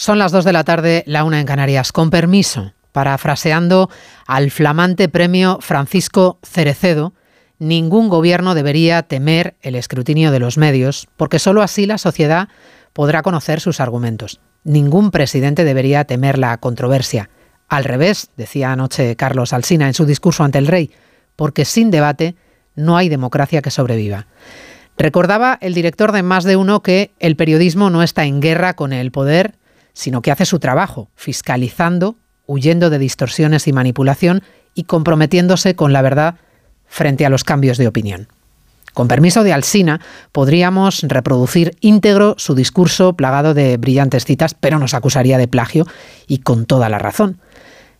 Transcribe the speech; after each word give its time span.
Son 0.00 0.18
las 0.18 0.32
2 0.32 0.46
de 0.46 0.54
la 0.54 0.64
tarde, 0.64 1.04
la 1.06 1.24
una 1.24 1.40
en 1.40 1.46
Canarias. 1.46 1.92
Con 1.92 2.08
permiso, 2.08 2.72
parafraseando 2.90 3.90
al 4.26 4.50
flamante 4.50 5.10
premio 5.10 5.58
Francisco 5.60 6.38
Cerecedo, 6.42 7.12
ningún 7.58 8.08
gobierno 8.08 8.54
debería 8.54 9.02
temer 9.02 9.56
el 9.60 9.74
escrutinio 9.74 10.30
de 10.30 10.38
los 10.38 10.56
medios, 10.56 11.06
porque 11.18 11.38
sólo 11.38 11.60
así 11.60 11.84
la 11.84 11.98
sociedad 11.98 12.48
podrá 12.94 13.20
conocer 13.20 13.60
sus 13.60 13.78
argumentos. 13.78 14.40
Ningún 14.64 15.10
presidente 15.10 15.64
debería 15.64 16.06
temer 16.06 16.38
la 16.38 16.56
controversia. 16.56 17.28
Al 17.68 17.84
revés, 17.84 18.30
decía 18.38 18.72
anoche 18.72 19.16
Carlos 19.16 19.52
Alsina 19.52 19.86
en 19.86 19.92
su 19.92 20.06
discurso 20.06 20.44
ante 20.44 20.56
el 20.56 20.66
rey, 20.66 20.92
porque 21.36 21.66
sin 21.66 21.90
debate 21.90 22.36
no 22.74 22.96
hay 22.96 23.10
democracia 23.10 23.60
que 23.60 23.70
sobreviva. 23.70 24.28
Recordaba 24.96 25.58
el 25.60 25.74
director 25.74 26.12
de 26.12 26.22
Más 26.22 26.44
de 26.44 26.56
Uno 26.56 26.80
que 26.82 27.10
el 27.18 27.36
periodismo 27.36 27.90
no 27.90 28.02
está 28.02 28.24
en 28.24 28.40
guerra 28.40 28.72
con 28.72 28.94
el 28.94 29.12
poder, 29.12 29.59
sino 30.00 30.22
que 30.22 30.30
hace 30.30 30.46
su 30.46 30.58
trabajo, 30.58 31.10
fiscalizando, 31.14 32.16
huyendo 32.46 32.88
de 32.88 32.98
distorsiones 32.98 33.68
y 33.68 33.74
manipulación 33.74 34.42
y 34.74 34.84
comprometiéndose 34.84 35.76
con 35.76 35.92
la 35.92 36.00
verdad 36.00 36.36
frente 36.86 37.26
a 37.26 37.28
los 37.28 37.44
cambios 37.44 37.76
de 37.76 37.86
opinión. 37.86 38.28
Con 38.94 39.08
permiso 39.08 39.44
de 39.44 39.52
Alsina, 39.52 40.00
podríamos 40.32 41.02
reproducir 41.02 41.76
íntegro 41.80 42.34
su 42.38 42.54
discurso 42.54 43.12
plagado 43.12 43.52
de 43.52 43.76
brillantes 43.76 44.24
citas, 44.24 44.54
pero 44.54 44.78
nos 44.78 44.94
acusaría 44.94 45.36
de 45.36 45.48
plagio 45.48 45.86
y 46.26 46.38
con 46.38 46.64
toda 46.64 46.88
la 46.88 46.98
razón. 46.98 47.38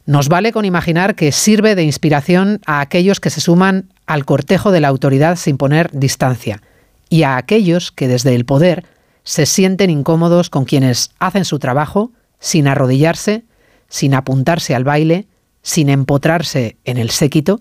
Nos 0.07 0.31
vale 0.31 0.53
con 0.53 0.65
imaginar 0.65 1.15
que 1.15 1.33
sirve 1.33 1.75
de 1.75 1.83
inspiración 1.83 2.61
a 2.65 2.81
aquellos 2.81 3.21
que 3.21 3.29
se 3.29 3.43
suman 3.43 3.93
al 4.07 4.25
cortejo 4.25 4.73
de 4.73 4.81
la 4.81 4.89
autoridad 4.89 5.37
sin 5.37 5.59
poner 5.59 5.91
distancia 5.93 6.63
y 7.11 7.25
a 7.25 7.37
aquellos 7.37 7.93
que 7.93 8.09
desde 8.09 8.35
el 8.35 8.47
poder 8.47 8.87
se 9.25 9.47
sienten 9.47 9.91
incómodos 9.91 10.51
con 10.51 10.65
quienes 10.65 11.11
hacen 11.19 11.45
su 11.45 11.59
trabajo 11.59 12.11
sin 12.39 12.69
arrodillarse, 12.69 13.45
sin 13.89 14.15
apuntarse 14.15 14.75
al 14.75 14.85
baile, 14.85 15.27
sin 15.63 15.89
empotrarse 15.89 16.77
en 16.85 16.97
el 16.97 17.11
séquito 17.11 17.61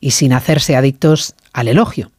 y 0.00 0.12
sin 0.12 0.32
hacerse 0.32 0.76
adictos 0.76 1.34
al 1.52 1.68
elogio, 1.68 2.10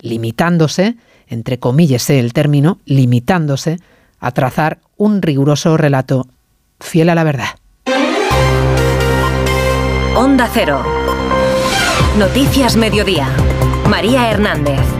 limitándose, 0.00 0.96
entre 1.26 1.58
comillas 1.58 2.08
el 2.10 2.32
término, 2.32 2.78
limitándose 2.84 3.78
a 4.18 4.32
trazar 4.32 4.78
un 4.96 5.22
riguroso 5.22 5.76
relato 5.76 6.26
fiel 6.78 7.08
a 7.08 7.14
la 7.14 7.24
verdad. 7.24 7.50
Onda 10.16 10.48
Cero. 10.52 10.84
Noticias 12.18 12.76
Mediodía. 12.76 13.28
María 13.88 14.30
Hernández. 14.30 14.99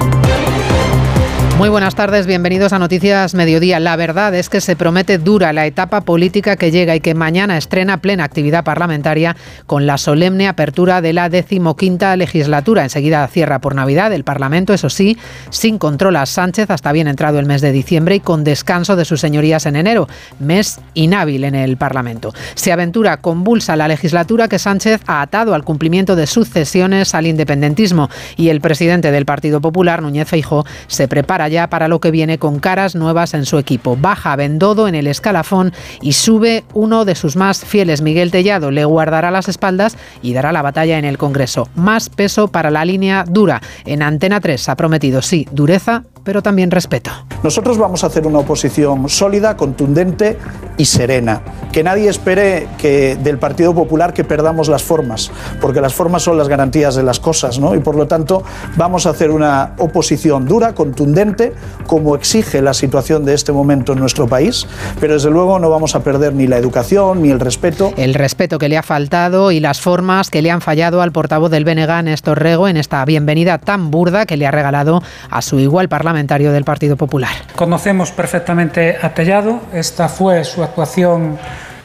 Muy 1.61 1.69
buenas 1.69 1.95
tardes, 1.95 2.27
bienvenidos 2.27 2.73
a 2.73 2.79
Noticias 2.79 3.35
Mediodía. 3.35 3.81
La 3.81 3.95
verdad 3.95 4.35
es 4.35 4.49
que 4.49 4.63
se 4.63 4.77
promete 4.77 5.19
dura 5.19 5.53
la 5.53 5.67
etapa 5.67 6.01
política 6.01 6.57
que 6.57 6.71
llega 6.71 6.97
y 6.97 7.01
que 7.01 7.13
mañana 7.13 7.59
estrena 7.59 7.99
plena 7.99 8.25
actividad 8.25 8.65
parlamentaria 8.65 9.37
con 9.67 9.85
la 9.85 9.99
solemne 9.99 10.49
apertura 10.49 11.03
de 11.03 11.13
la 11.13 11.29
decimoquinta 11.29 12.17
legislatura. 12.17 12.85
Enseguida 12.85 13.29
cierra 13.29 13.59
por 13.59 13.75
Navidad 13.75 14.11
el 14.15 14.25
Parlamento, 14.25 14.73
eso 14.73 14.89
sí, 14.89 15.19
sin 15.51 15.77
control 15.77 16.17
a 16.17 16.25
Sánchez 16.25 16.71
hasta 16.71 16.93
bien 16.93 17.09
entrado 17.09 17.39
el 17.39 17.45
mes 17.45 17.61
de 17.61 17.73
diciembre 17.73 18.15
y 18.15 18.21
con 18.21 18.43
descanso 18.43 18.97
de 18.97 19.05
sus 19.05 19.21
señorías 19.21 19.67
en 19.67 19.77
enero, 19.77 20.09
mes 20.39 20.81
inhábil 20.95 21.45
en 21.45 21.57
el 21.57 21.77
Parlamento. 21.77 22.33
Se 22.55 22.73
aventura 22.73 23.19
convulsa 23.19 23.77
la 23.77 23.87
legislatura 23.87 24.49
que 24.49 24.59
Sánchez 24.59 25.03
ha 25.07 25.21
atado 25.21 25.53
al 25.53 25.65
cumplimiento 25.65 26.17
de 26.17 26.27
sucesiones 26.27 27.15
al 27.15 27.27
independentismo 27.27 28.09
y 28.39 28.49
el 28.49 28.63
presidente 28.63 29.11
del 29.11 29.27
Partido 29.27 29.61
Popular, 29.61 30.01
Núñez 30.01 30.27
Feijó, 30.27 30.65
se 30.87 31.07
prepara 31.07 31.50
ya 31.51 31.69
para 31.69 31.89
lo 31.89 32.01
que 32.01 32.11
viene 32.11 32.39
con 32.39 32.61
caras 32.61 32.95
nuevas 32.95 33.35
en 33.35 33.45
su 33.45 33.59
equipo. 33.59 33.97
Baja 33.97 34.37
Bendodo 34.37 34.89
en 34.89 34.95
el 34.95 35.07
escalafón 35.07 35.73
y 36.01 36.13
sube 36.13 36.65
uno 36.73 37.05
de 37.05 37.15
sus 37.15 37.37
más 37.37 37.65
fieles, 37.65 38.01
Miguel 38.03 38.31
Tellado. 38.31 38.71
Le 38.71 38.85
guardará 38.85 39.31
las 39.31 39.49
espaldas 39.49 39.97
y 40.23 40.33
dará 40.33 40.53
la 40.53 40.63
batalla 40.63 40.99
en 40.99 41.05
el 41.05 41.19
Congreso. 41.19 41.69
Más 41.75 42.09
peso 42.09 42.49
para 42.49 42.71
la 42.71 42.85
línea 42.85 43.25
dura. 43.29 43.61
En 43.85 44.03
Antena 44.03 44.41
3 44.41 44.69
ha 44.69 44.77
prometido, 44.77 45.21
sí, 45.23 45.47
dureza, 45.51 46.05
pero 46.25 46.43
también 46.43 46.71
respeto. 46.71 47.11
Nosotros 47.43 47.79
vamos 47.79 48.05
a 48.05 48.09
hacer 48.09 48.27
una 48.27 48.41
oposición 48.41 49.09
sólida, 49.09 49.57
contundente 49.57 50.39
y 50.77 50.85
serena. 50.85 51.41
Que 51.73 51.83
nadie 51.83 52.09
espere 52.09 52.69
que 52.79 53.17
del 53.17 53.39
Partido 53.39 53.75
Popular 53.75 54.13
que 54.13 54.25
perdamos 54.25 54.69
las 54.69 54.83
formas, 54.83 55.31
porque 55.61 55.81
las 55.81 55.95
formas 55.95 56.23
son 56.23 56.37
las 56.37 56.49
garantías 56.49 56.95
de 56.95 57.03
las 57.03 57.19
cosas, 57.19 57.59
¿no? 57.59 57.75
Y 57.75 57.81
por 57.81 57.97
lo 57.97 58.07
tanto 58.07 58.43
vamos 58.77 59.07
a 59.07 59.11
hacer 59.11 59.31
una 59.31 59.75
oposición 59.79 60.47
dura, 60.47 60.75
contundente, 60.75 61.40
como 61.87 62.15
exige 62.15 62.63
la 62.63 62.75
situación 62.75 63.25
de 63.25 63.35
este 63.35 63.53
momento 63.53 63.93
en 63.93 63.99
nuestro 63.99 64.29
país, 64.29 64.67
pero 65.01 65.15
desde 65.15 65.31
luego 65.31 65.59
no 65.59 65.71
vamos 65.71 65.95
a 65.95 66.03
perder 66.03 66.35
ni 66.35 66.47
la 66.47 66.57
educación 66.57 67.23
ni 67.23 67.31
el 67.31 67.41
respeto. 67.41 67.93
El 67.97 68.15
respeto 68.15 68.59
que 68.59 68.69
le 68.69 68.77
ha 68.77 68.83
faltado 68.83 69.53
y 69.53 69.61
las 69.61 69.81
formas 69.81 70.31
que 70.31 70.43
le 70.43 70.51
han 70.51 70.61
fallado 70.61 71.03
al 71.03 71.13
portavoz 71.13 71.51
del 71.51 71.65
BNG, 71.65 72.05
Néstor 72.05 72.41
Rego, 72.41 72.69
en 72.69 72.77
esta 72.77 73.05
bienvenida 73.05 73.59
tan 73.59 73.91
burda 73.91 74.27
que 74.27 74.37
le 74.37 74.47
ha 74.47 74.51
regalado 74.51 75.03
a 75.31 75.43
su 75.43 75.59
igual 75.59 75.89
parlamentario 75.89 76.53
del 76.53 76.65
Partido 76.65 76.97
Popular. 76.97 77.31
Conocemos 77.57 78.13
perfectamente 78.13 78.97
a 79.01 79.15
Tellado, 79.15 79.61
esta 79.73 80.09
fue 80.09 80.45
su 80.45 80.63
actuación 80.63 81.39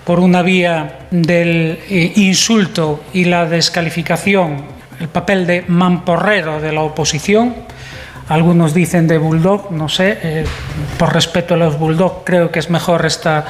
por 0.05 0.19
una 0.19 0.43
vía 0.43 1.07
del 1.09 1.79
eh, 1.89 2.13
insulto 2.15 3.01
y 3.11 3.25
la 3.25 3.45
descalificación, 3.45 4.63
el 4.99 5.07
papel 5.09 5.47
de 5.47 5.65
mamporrero 5.67 6.61
de 6.61 6.71
la 6.71 6.81
oposición 6.81 7.55
algunos 8.27 8.73
dicen 8.73 9.07
de 9.07 9.17
bulldog, 9.17 9.71
no 9.71 9.87
sé, 9.87 10.17
eh, 10.23 10.45
por 10.97 11.13
respeto 11.13 11.53
a 11.53 11.57
los 11.57 11.77
bulldog 11.77 12.23
creo 12.23 12.51
que 12.51 12.59
es 12.59 12.69
mejor 12.69 13.05
esta, 13.05 13.45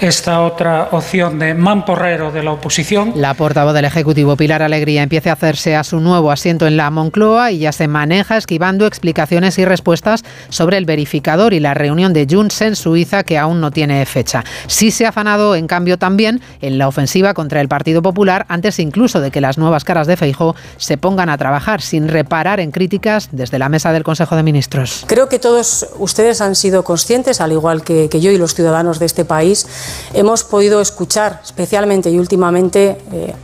esta 0.00 0.42
otra 0.42 0.88
opción 0.90 1.38
de 1.38 1.54
mamporrero 1.54 2.30
de 2.30 2.42
la 2.42 2.52
oposición. 2.52 3.12
La 3.14 3.34
portavoz 3.34 3.72
del 3.74 3.86
Ejecutivo, 3.86 4.36
Pilar 4.36 4.62
Alegría, 4.62 5.02
empieza 5.02 5.30
a 5.30 5.32
hacerse 5.34 5.74
a 5.74 5.84
su 5.84 6.00
nuevo 6.00 6.30
asiento 6.30 6.66
en 6.66 6.76
la 6.76 6.90
Moncloa 6.90 7.50
y 7.52 7.60
ya 7.60 7.72
se 7.72 7.88
maneja 7.88 8.36
esquivando 8.36 8.86
explicaciones 8.86 9.58
y 9.58 9.64
respuestas 9.64 10.22
sobre 10.50 10.76
el 10.76 10.84
verificador 10.84 11.54
y 11.54 11.60
la 11.60 11.74
reunión 11.74 12.12
de 12.12 12.26
Junts 12.28 12.60
en 12.60 12.76
Suiza 12.76 13.24
que 13.24 13.38
aún 13.38 13.60
no 13.60 13.70
tiene 13.70 14.04
fecha. 14.04 14.44
Sí 14.66 14.90
se 14.90 15.06
ha 15.06 15.10
afanado, 15.10 15.54
en 15.54 15.66
cambio, 15.66 15.98
también 15.98 16.40
en 16.60 16.78
la 16.78 16.88
ofensiva 16.88 17.32
contra 17.32 17.60
el 17.60 17.68
Partido 17.68 18.02
Popular, 18.02 18.44
antes 18.48 18.78
incluso 18.78 19.20
de 19.20 19.30
que 19.30 19.40
las 19.40 19.56
nuevas 19.56 19.84
caras 19.84 20.06
de 20.06 20.16
Feijó 20.16 20.54
se 20.76 20.98
pongan 20.98 21.30
a 21.30 21.38
trabajar 21.38 21.80
sin 21.80 22.08
reparar 22.08 22.60
en 22.60 22.70
críticas 22.70 23.30
desde 23.32 23.58
la 23.58 23.68
mesa 23.68 23.92
del 23.92 24.04
Consejo 24.10 24.34
de 24.34 24.42
Ministros? 24.42 25.04
Creo 25.06 25.28
que 25.28 25.38
todos 25.38 25.86
ustedes 26.00 26.40
han 26.40 26.56
sido 26.56 26.82
conscientes, 26.82 27.40
al 27.40 27.52
igual 27.52 27.84
que, 27.84 28.08
yo 28.08 28.32
y 28.32 28.38
los 28.38 28.54
ciudadanos 28.54 28.98
de 28.98 29.06
este 29.06 29.24
país, 29.24 29.68
hemos 30.14 30.42
podido 30.42 30.80
escuchar 30.80 31.40
especialmente 31.44 32.10
y 32.10 32.18
últimamente 32.18 32.98
eh, 33.12 33.34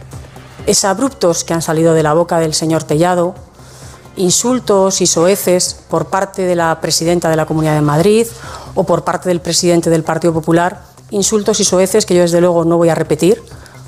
abruptos 0.83 1.45
que 1.45 1.55
han 1.55 1.63
salido 1.63 1.95
de 1.95 2.03
la 2.03 2.15
boca 2.15 2.41
del 2.41 2.53
señor 2.53 2.83
Tellado, 2.83 3.37
insultos 4.17 5.01
y 5.01 5.07
soeces 5.07 5.77
por 5.89 6.07
parte 6.07 6.43
de 6.43 6.57
la 6.57 6.81
presidenta 6.81 7.31
de 7.31 7.37
la 7.37 7.47
Comunidad 7.47 7.77
de 7.77 7.83
Madrid 7.83 8.27
o 8.75 8.83
por 8.83 9.05
parte 9.05 9.29
del 9.29 9.41
presidente 9.41 9.89
del 9.89 10.03
Partido 10.03 10.33
Popular, 10.33 10.83
insultos 11.11 11.61
y 11.61 11.65
soeces 11.65 12.07
que 12.07 12.17
yo 12.17 12.23
desde 12.23 12.41
luego 12.41 12.65
no 12.65 12.77
voy 12.77 12.89
a 12.89 12.97
repetir 12.97 13.41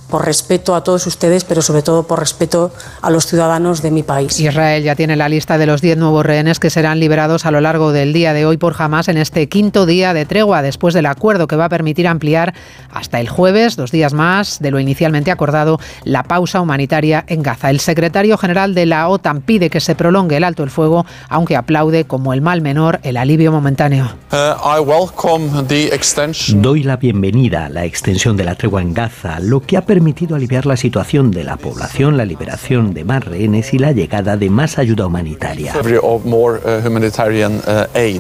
por 0.08 0.24
respeto 0.24 0.74
a 0.74 0.82
todos 0.82 1.06
ustedes, 1.06 1.44
pero 1.44 1.62
sobre 1.62 1.82
todo 1.82 2.06
por 2.06 2.18
respeto 2.18 2.72
a 3.02 3.10
los 3.10 3.26
ciudadanos 3.26 3.82
de 3.82 3.90
mi 3.90 4.02
país. 4.02 4.40
Israel 4.40 4.82
ya 4.82 4.94
tiene 4.94 5.16
la 5.16 5.28
lista 5.28 5.58
de 5.58 5.66
los 5.66 5.80
10 5.80 5.98
nuevos 5.98 6.24
rehenes 6.24 6.58
que 6.58 6.70
serán 6.70 6.98
liberados 6.98 7.46
a 7.46 7.50
lo 7.50 7.60
largo 7.60 7.92
del 7.92 8.12
día 8.12 8.32
de 8.32 8.46
hoy 8.46 8.56
por 8.56 8.74
Hamas 8.78 9.08
en 9.08 9.18
este 9.18 9.48
quinto 9.48 9.86
día 9.86 10.14
de 10.14 10.24
tregua, 10.24 10.62
después 10.62 10.94
del 10.94 11.06
acuerdo 11.06 11.46
que 11.46 11.56
va 11.56 11.66
a 11.66 11.68
permitir 11.68 12.08
ampliar 12.08 12.54
hasta 12.90 13.20
el 13.20 13.28
jueves, 13.28 13.76
dos 13.76 13.90
días 13.90 14.14
más 14.14 14.60
de 14.60 14.70
lo 14.70 14.80
inicialmente 14.80 15.30
acordado, 15.30 15.78
la 16.04 16.22
pausa 16.22 16.60
humanitaria 16.60 17.24
en 17.28 17.42
Gaza. 17.42 17.70
El 17.70 17.80
secretario 17.80 18.38
general 18.38 18.74
de 18.74 18.86
la 18.86 19.08
OTAN 19.08 19.42
pide 19.42 19.70
que 19.70 19.80
se 19.80 19.94
prolongue 19.94 20.36
el 20.36 20.44
alto 20.44 20.62
el 20.62 20.70
fuego, 20.70 21.04
aunque 21.28 21.56
aplaude 21.56 22.04
como 22.04 22.32
el 22.32 22.40
mal 22.40 22.62
menor 22.62 23.00
el 23.02 23.16
alivio 23.16 23.52
momentáneo. 23.52 24.10
Uh, 24.32 24.56
Doy 26.54 26.82
la 26.82 26.96
bienvenida 26.96 27.66
a 27.66 27.68
la 27.68 27.84
extensión 27.84 28.36
de 28.36 28.44
la 28.44 28.54
tregua 28.54 28.82
en 28.82 28.94
Gaza, 28.94 29.38
lo 29.40 29.60
que 29.60 29.76
ha 29.76 29.82
permitido 29.82 29.97
permitido 29.98 30.36
aliviar 30.36 30.64
la 30.64 30.76
situación 30.76 31.32
de 31.32 31.42
la 31.42 31.56
población, 31.56 32.16
la 32.16 32.24
liberación 32.24 32.94
de 32.94 33.02
más 33.02 33.24
rehenes 33.24 33.74
y 33.74 33.80
la 33.80 33.90
llegada 33.90 34.36
de 34.36 34.48
más 34.48 34.78
ayuda 34.78 35.06
humanitaria. 35.06 35.74
Uh, 35.74 36.20
uh, 36.24 36.58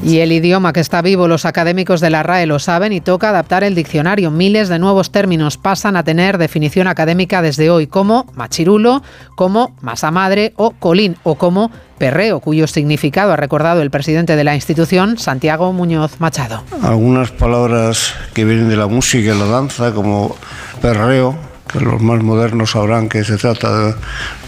y 0.02 0.18
el 0.18 0.32
idioma 0.32 0.72
que 0.72 0.80
está 0.80 1.02
vivo, 1.02 1.28
los 1.28 1.44
académicos 1.44 2.00
de 2.00 2.10
la 2.10 2.24
RAE 2.24 2.46
lo 2.46 2.58
saben 2.58 2.92
y 2.92 3.00
toca 3.00 3.28
adaptar 3.28 3.62
el 3.62 3.76
diccionario. 3.76 4.32
Miles 4.32 4.68
de 4.68 4.80
nuevos 4.80 5.12
términos 5.12 5.56
pasan 5.56 5.94
a 5.94 6.02
tener 6.02 6.36
definición 6.36 6.88
académica 6.88 7.42
desde 7.42 7.70
hoy, 7.70 7.86
como 7.86 8.26
machirulo, 8.34 9.04
como 9.36 9.76
masa 9.80 10.10
madre 10.10 10.54
o 10.56 10.72
colín 10.72 11.14
o 11.22 11.36
como 11.36 11.70
perreo, 11.96 12.40
cuyo 12.40 12.66
significado 12.66 13.32
ha 13.32 13.36
recordado 13.36 13.82
el 13.82 13.92
presidente 13.92 14.34
de 14.34 14.42
la 14.42 14.56
institución, 14.56 15.16
Santiago 15.16 15.72
Muñoz 15.72 16.18
Machado. 16.18 16.64
Algunas 16.82 17.30
palabras 17.30 18.14
que 18.34 18.44
vienen 18.44 18.68
de 18.68 18.76
la 18.76 18.88
música 18.88 19.32
y 19.32 19.38
la 19.38 19.46
danza, 19.46 19.92
como 19.92 20.34
perreo, 20.82 21.36
los 21.74 22.00
más 22.00 22.22
modernos 22.22 22.70
sabrán 22.72 23.08
que 23.08 23.24
se 23.24 23.36
trata 23.36 23.94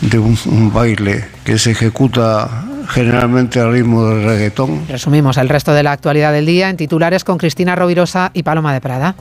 de, 0.01 0.19
un, 0.19 0.73
baile 0.73 1.25
que 1.45 1.59
se 1.59 1.73
ejecuta 1.73 2.49
generalmente 2.89 3.61
al 3.61 3.73
ritmo 3.73 4.07
del 4.07 4.25
reggaetón. 4.25 4.83
Resumimos 4.89 5.37
el 5.37 5.49
resto 5.49 5.73
de 5.73 5.83
la 5.83 5.93
actualidad 5.93 6.33
del 6.33 6.47
día 6.47 6.71
en 6.71 6.77
titulares 6.77 7.25
con 7.25 7.39
Cristina 7.39 7.77
Rovirosa 7.77 8.31
y 8.35 8.43
Paloma 8.43 8.73
de 8.73 8.81
Prada. 8.81 9.15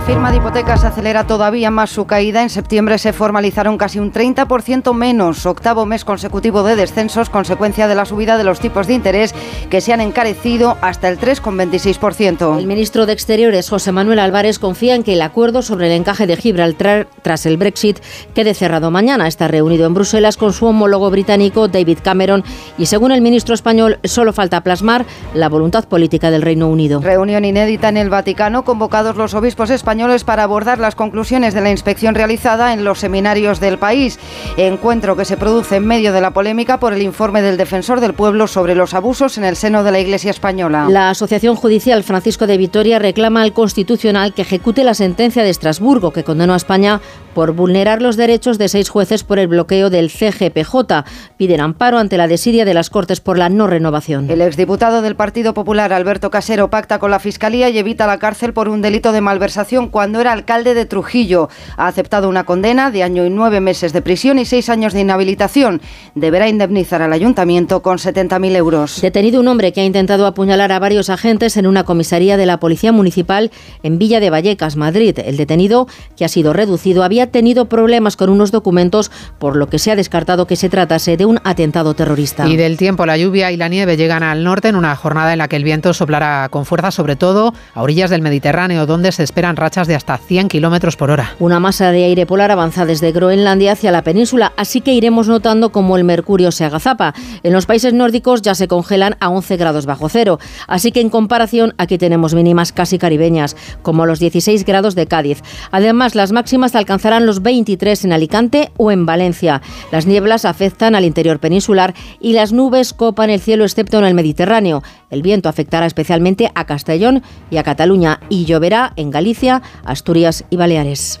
Firma 0.00 0.30
de 0.30 0.38
hipotecas 0.38 0.84
acelera 0.84 1.26
todavía 1.26 1.70
más 1.70 1.90
su 1.90 2.06
caída. 2.06 2.42
En 2.42 2.48
septiembre 2.48 2.96
se 2.96 3.12
formalizaron 3.12 3.76
casi 3.76 3.98
un 3.98 4.10
30% 4.10 4.94
menos, 4.94 5.44
octavo 5.44 5.84
mes 5.84 6.04
consecutivo 6.06 6.62
de 6.62 6.76
descensos, 6.76 7.28
consecuencia 7.28 7.88
de 7.88 7.94
la 7.94 8.06
subida 8.06 8.38
de 8.38 8.44
los 8.44 8.58
tipos 8.58 8.86
de 8.86 8.94
interés 8.94 9.34
que 9.68 9.82
se 9.82 9.92
han 9.92 10.00
encarecido 10.00 10.78
hasta 10.80 11.10
el 11.10 11.18
3,26%. 11.18 12.58
El 12.58 12.66
ministro 12.66 13.04
de 13.04 13.12
Exteriores, 13.12 13.68
José 13.68 13.92
Manuel 13.92 14.18
Álvarez, 14.18 14.58
confía 14.58 14.94
en 14.94 15.02
que 15.02 15.12
el 15.12 15.20
acuerdo 15.20 15.60
sobre 15.60 15.88
el 15.88 15.92
encaje 15.92 16.26
de 16.26 16.36
Gibraltar 16.36 17.06
tras 17.20 17.44
el 17.44 17.58
Brexit 17.58 17.98
quede 18.34 18.54
cerrado 18.54 18.90
mañana. 18.90 19.28
Está 19.28 19.46
reunido 19.46 19.86
en 19.86 19.92
Bruselas 19.92 20.38
con 20.38 20.54
su 20.54 20.66
homólogo 20.66 21.10
británico 21.10 21.68
David 21.68 21.98
Cameron 22.02 22.44
y, 22.78 22.86
según 22.86 23.12
el 23.12 23.20
ministro 23.20 23.54
español, 23.54 23.98
solo 24.04 24.32
falta 24.32 24.62
plasmar 24.62 25.04
la 25.34 25.50
voluntad 25.50 25.84
política 25.84 26.30
del 26.30 26.40
Reino 26.42 26.68
Unido. 26.68 27.00
Reunión 27.00 27.44
inédita 27.44 27.90
en 27.90 27.98
el 27.98 28.08
Vaticano, 28.08 28.64
convocados 28.64 29.16
los 29.16 29.34
obispos 29.34 29.68
españoles 29.68 29.81
para 30.24 30.44
abordar 30.44 30.78
las 30.78 30.94
conclusiones 30.94 31.54
de 31.54 31.60
la 31.60 31.70
inspección 31.70 32.14
realizada 32.14 32.72
en 32.72 32.84
los 32.84 33.00
seminarios 33.00 33.60
del 33.60 33.78
país. 33.78 34.18
Encuentro 34.56 35.16
que 35.16 35.24
se 35.24 35.36
produce 35.36 35.76
en 35.76 35.86
medio 35.86 36.12
de 36.12 36.20
la 36.20 36.30
polémica 36.30 36.78
por 36.78 36.92
el 36.92 37.02
informe 37.02 37.42
del 37.42 37.56
defensor 37.56 38.00
del 38.00 38.14
pueblo 38.14 38.46
sobre 38.46 38.74
los 38.74 38.94
abusos 38.94 39.38
en 39.38 39.44
el 39.44 39.56
seno 39.56 39.84
de 39.84 39.92
la 39.92 40.00
Iglesia 40.00 40.30
española. 40.30 40.86
La 40.88 41.10
Asociación 41.10 41.56
Judicial 41.56 42.02
Francisco 42.02 42.46
de 42.46 42.56
Vitoria 42.56 42.98
reclama 42.98 43.42
al 43.42 43.52
Constitucional 43.52 44.32
que 44.34 44.42
ejecute 44.42 44.84
la 44.84 44.94
sentencia 44.94 45.42
de 45.42 45.50
Estrasburgo 45.50 46.12
que 46.12 46.24
condenó 46.24 46.54
a 46.54 46.56
España 46.56 47.00
por 47.34 47.52
vulnerar 47.52 48.02
los 48.02 48.16
derechos 48.16 48.58
de 48.58 48.68
seis 48.68 48.88
jueces 48.88 49.24
por 49.24 49.38
el 49.38 49.48
bloqueo 49.48 49.90
del 49.90 50.10
CGPJ. 50.10 51.04
Piden 51.36 51.60
amparo 51.60 51.98
ante 51.98 52.16
la 52.16 52.28
desidia 52.28 52.64
de 52.64 52.74
las 52.74 52.90
Cortes 52.90 53.20
por 53.20 53.38
la 53.38 53.48
no 53.48 53.66
renovación. 53.66 54.30
El 54.30 54.42
exdiputado 54.42 55.02
del 55.02 55.16
Partido 55.16 55.54
Popular, 55.54 55.92
Alberto 55.92 56.30
Casero, 56.30 56.70
pacta 56.70 56.98
con 56.98 57.10
la 57.10 57.18
Fiscalía 57.18 57.70
y 57.70 57.78
evita 57.78 58.06
la 58.06 58.18
cárcel 58.18 58.52
por 58.52 58.68
un 58.68 58.82
delito 58.82 59.12
de 59.12 59.20
malversación 59.20 59.88
cuando 59.88 60.20
era 60.20 60.32
alcalde 60.32 60.74
de 60.74 60.86
Trujillo. 60.86 61.48
Ha 61.76 61.86
aceptado 61.86 62.28
una 62.28 62.44
condena 62.44 62.90
de 62.90 63.02
año 63.02 63.24
y 63.24 63.30
nueve 63.30 63.60
meses 63.60 63.92
de 63.92 64.02
prisión 64.02 64.38
y 64.38 64.44
seis 64.44 64.68
años 64.68 64.92
de 64.92 65.00
inhabilitación. 65.00 65.80
Deberá 66.14 66.48
indemnizar 66.48 67.02
al 67.02 67.12
ayuntamiento 67.12 67.82
con 67.82 67.98
70.000 67.98 68.56
euros. 68.56 69.00
Detenido 69.00 69.40
un 69.40 69.48
hombre 69.48 69.72
que 69.72 69.80
ha 69.80 69.84
intentado 69.84 70.26
apuñalar 70.26 70.72
a 70.72 70.78
varios 70.78 71.10
agentes 71.10 71.56
en 71.56 71.66
una 71.66 71.84
comisaría 71.84 72.36
de 72.36 72.46
la 72.46 72.60
Policía 72.60 72.92
Municipal 72.92 73.50
en 73.82 73.98
Villa 73.98 74.20
de 74.20 74.30
Vallecas, 74.30 74.76
Madrid. 74.76 75.18
El 75.18 75.36
detenido, 75.36 75.86
que 76.16 76.24
ha 76.24 76.28
sido 76.28 76.52
reducido, 76.52 77.02
había 77.04 77.21
tenido 77.26 77.66
problemas 77.66 78.16
con 78.16 78.30
unos 78.30 78.50
documentos, 78.50 79.10
por 79.38 79.56
lo 79.56 79.68
que 79.68 79.78
se 79.78 79.90
ha 79.90 79.96
descartado 79.96 80.46
que 80.46 80.56
se 80.56 80.68
tratase 80.68 81.16
de 81.16 81.26
un 81.26 81.40
atentado 81.44 81.94
terrorista. 81.94 82.48
Y 82.48 82.56
del 82.56 82.76
tiempo, 82.76 83.06
la 83.06 83.16
lluvia 83.16 83.52
y 83.52 83.56
la 83.56 83.68
nieve 83.68 83.96
llegan 83.96 84.22
al 84.22 84.44
norte 84.44 84.68
en 84.68 84.76
una 84.76 84.94
jornada 84.96 85.32
en 85.32 85.38
la 85.38 85.48
que 85.48 85.56
el 85.56 85.64
viento 85.64 85.92
soplará 85.94 86.48
con 86.50 86.66
fuerza, 86.66 86.90
sobre 86.90 87.16
todo 87.16 87.54
a 87.74 87.82
orillas 87.82 88.10
del 88.10 88.22
Mediterráneo, 88.22 88.86
donde 88.86 89.12
se 89.12 89.22
esperan 89.22 89.56
rachas 89.56 89.86
de 89.86 89.94
hasta 89.94 90.18
100 90.18 90.48
kilómetros 90.48 90.96
por 90.96 91.10
hora. 91.10 91.34
Una 91.38 91.60
masa 91.60 91.90
de 91.90 92.04
aire 92.04 92.26
polar 92.26 92.50
avanza 92.50 92.86
desde 92.86 93.12
Groenlandia 93.12 93.72
hacia 93.72 93.92
la 93.92 94.02
península, 94.02 94.52
así 94.56 94.80
que 94.80 94.92
iremos 94.92 95.28
notando 95.28 95.70
cómo 95.72 95.96
el 95.96 96.04
mercurio 96.04 96.52
se 96.52 96.64
agazapa. 96.64 97.14
En 97.42 97.52
los 97.52 97.66
países 97.66 97.92
nórdicos 97.92 98.42
ya 98.42 98.54
se 98.54 98.68
congelan 98.68 99.16
a 99.20 99.28
11 99.28 99.56
grados 99.56 99.86
bajo 99.86 100.08
cero, 100.08 100.38
así 100.66 100.92
que 100.92 101.00
en 101.00 101.10
comparación 101.10 101.74
aquí 101.78 101.98
tenemos 101.98 102.34
mínimas 102.34 102.72
casi 102.72 102.98
caribeñas, 102.98 103.56
como 103.82 104.06
los 104.06 104.18
16 104.18 104.64
grados 104.64 104.94
de 104.94 105.06
Cádiz. 105.06 105.42
Además, 105.70 106.14
las 106.14 106.32
máximas 106.32 106.74
alcanzarán 106.74 107.11
los 107.20 107.42
23 107.42 108.04
en 108.04 108.12
Alicante 108.12 108.72
o 108.76 108.90
en 108.90 109.04
Valencia. 109.06 109.60
Las 109.90 110.06
nieblas 110.06 110.44
afectan 110.44 110.94
al 110.94 111.04
interior 111.04 111.38
peninsular 111.38 111.94
y 112.20 112.32
las 112.32 112.52
nubes 112.52 112.94
copan 112.94 113.30
el 113.30 113.40
cielo 113.40 113.64
excepto 113.64 113.98
en 113.98 114.04
el 114.04 114.14
Mediterráneo. 114.14 114.82
El 115.10 115.22
viento 115.22 115.48
afectará 115.48 115.86
especialmente 115.86 116.50
a 116.54 116.64
Castellón 116.64 117.22
y 117.50 117.58
a 117.58 117.62
Cataluña 117.62 118.20
y 118.28 118.44
lloverá 118.44 118.92
en 118.96 119.10
Galicia, 119.10 119.62
Asturias 119.84 120.44
y 120.48 120.56
Baleares. 120.56 121.20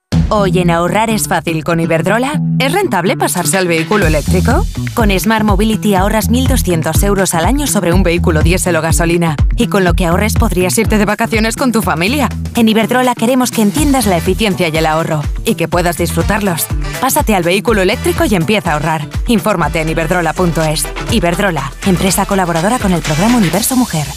Hoy 0.33 0.59
en 0.59 0.71
ahorrar 0.71 1.09
es 1.09 1.27
fácil 1.27 1.61
con 1.65 1.81
Iberdrola. 1.81 2.39
¿Es 2.57 2.71
rentable 2.71 3.17
pasarse 3.17 3.57
al 3.57 3.67
vehículo 3.67 4.07
eléctrico? 4.07 4.65
Con 4.93 5.11
Smart 5.19 5.43
Mobility 5.43 5.93
ahorras 5.93 6.31
1.200 6.31 7.03
euros 7.03 7.33
al 7.33 7.43
año 7.43 7.67
sobre 7.67 7.91
un 7.91 8.01
vehículo 8.01 8.41
diésel 8.41 8.77
o 8.77 8.81
gasolina. 8.81 9.35
Y 9.57 9.67
con 9.67 9.83
lo 9.83 9.93
que 9.93 10.05
ahorres 10.05 10.35
podrías 10.35 10.77
irte 10.77 10.97
de 10.97 11.03
vacaciones 11.03 11.57
con 11.57 11.73
tu 11.73 11.81
familia. 11.81 12.29
En 12.55 12.69
Iberdrola 12.69 13.13
queremos 13.13 13.51
que 13.51 13.61
entiendas 13.61 14.05
la 14.05 14.15
eficiencia 14.15 14.69
y 14.69 14.77
el 14.77 14.85
ahorro. 14.85 15.21
Y 15.43 15.55
que 15.55 15.67
puedas 15.67 15.97
disfrutarlos. 15.97 16.65
Pásate 17.01 17.35
al 17.35 17.43
vehículo 17.43 17.81
eléctrico 17.81 18.23
y 18.23 18.33
empieza 18.33 18.71
a 18.71 18.73
ahorrar. 18.75 19.05
Infórmate 19.27 19.81
en 19.81 19.89
iberdrola.es. 19.89 20.87
Iberdrola, 21.11 21.73
empresa 21.85 22.25
colaboradora 22.25 22.79
con 22.79 22.93
el 22.93 23.01
programa 23.01 23.35
Universo 23.35 23.75
Mujer. 23.75 24.07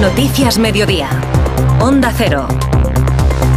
Noticias 0.00 0.58
Mediodía. 0.58 1.08
Onda 1.78 2.12
Cero. 2.16 2.48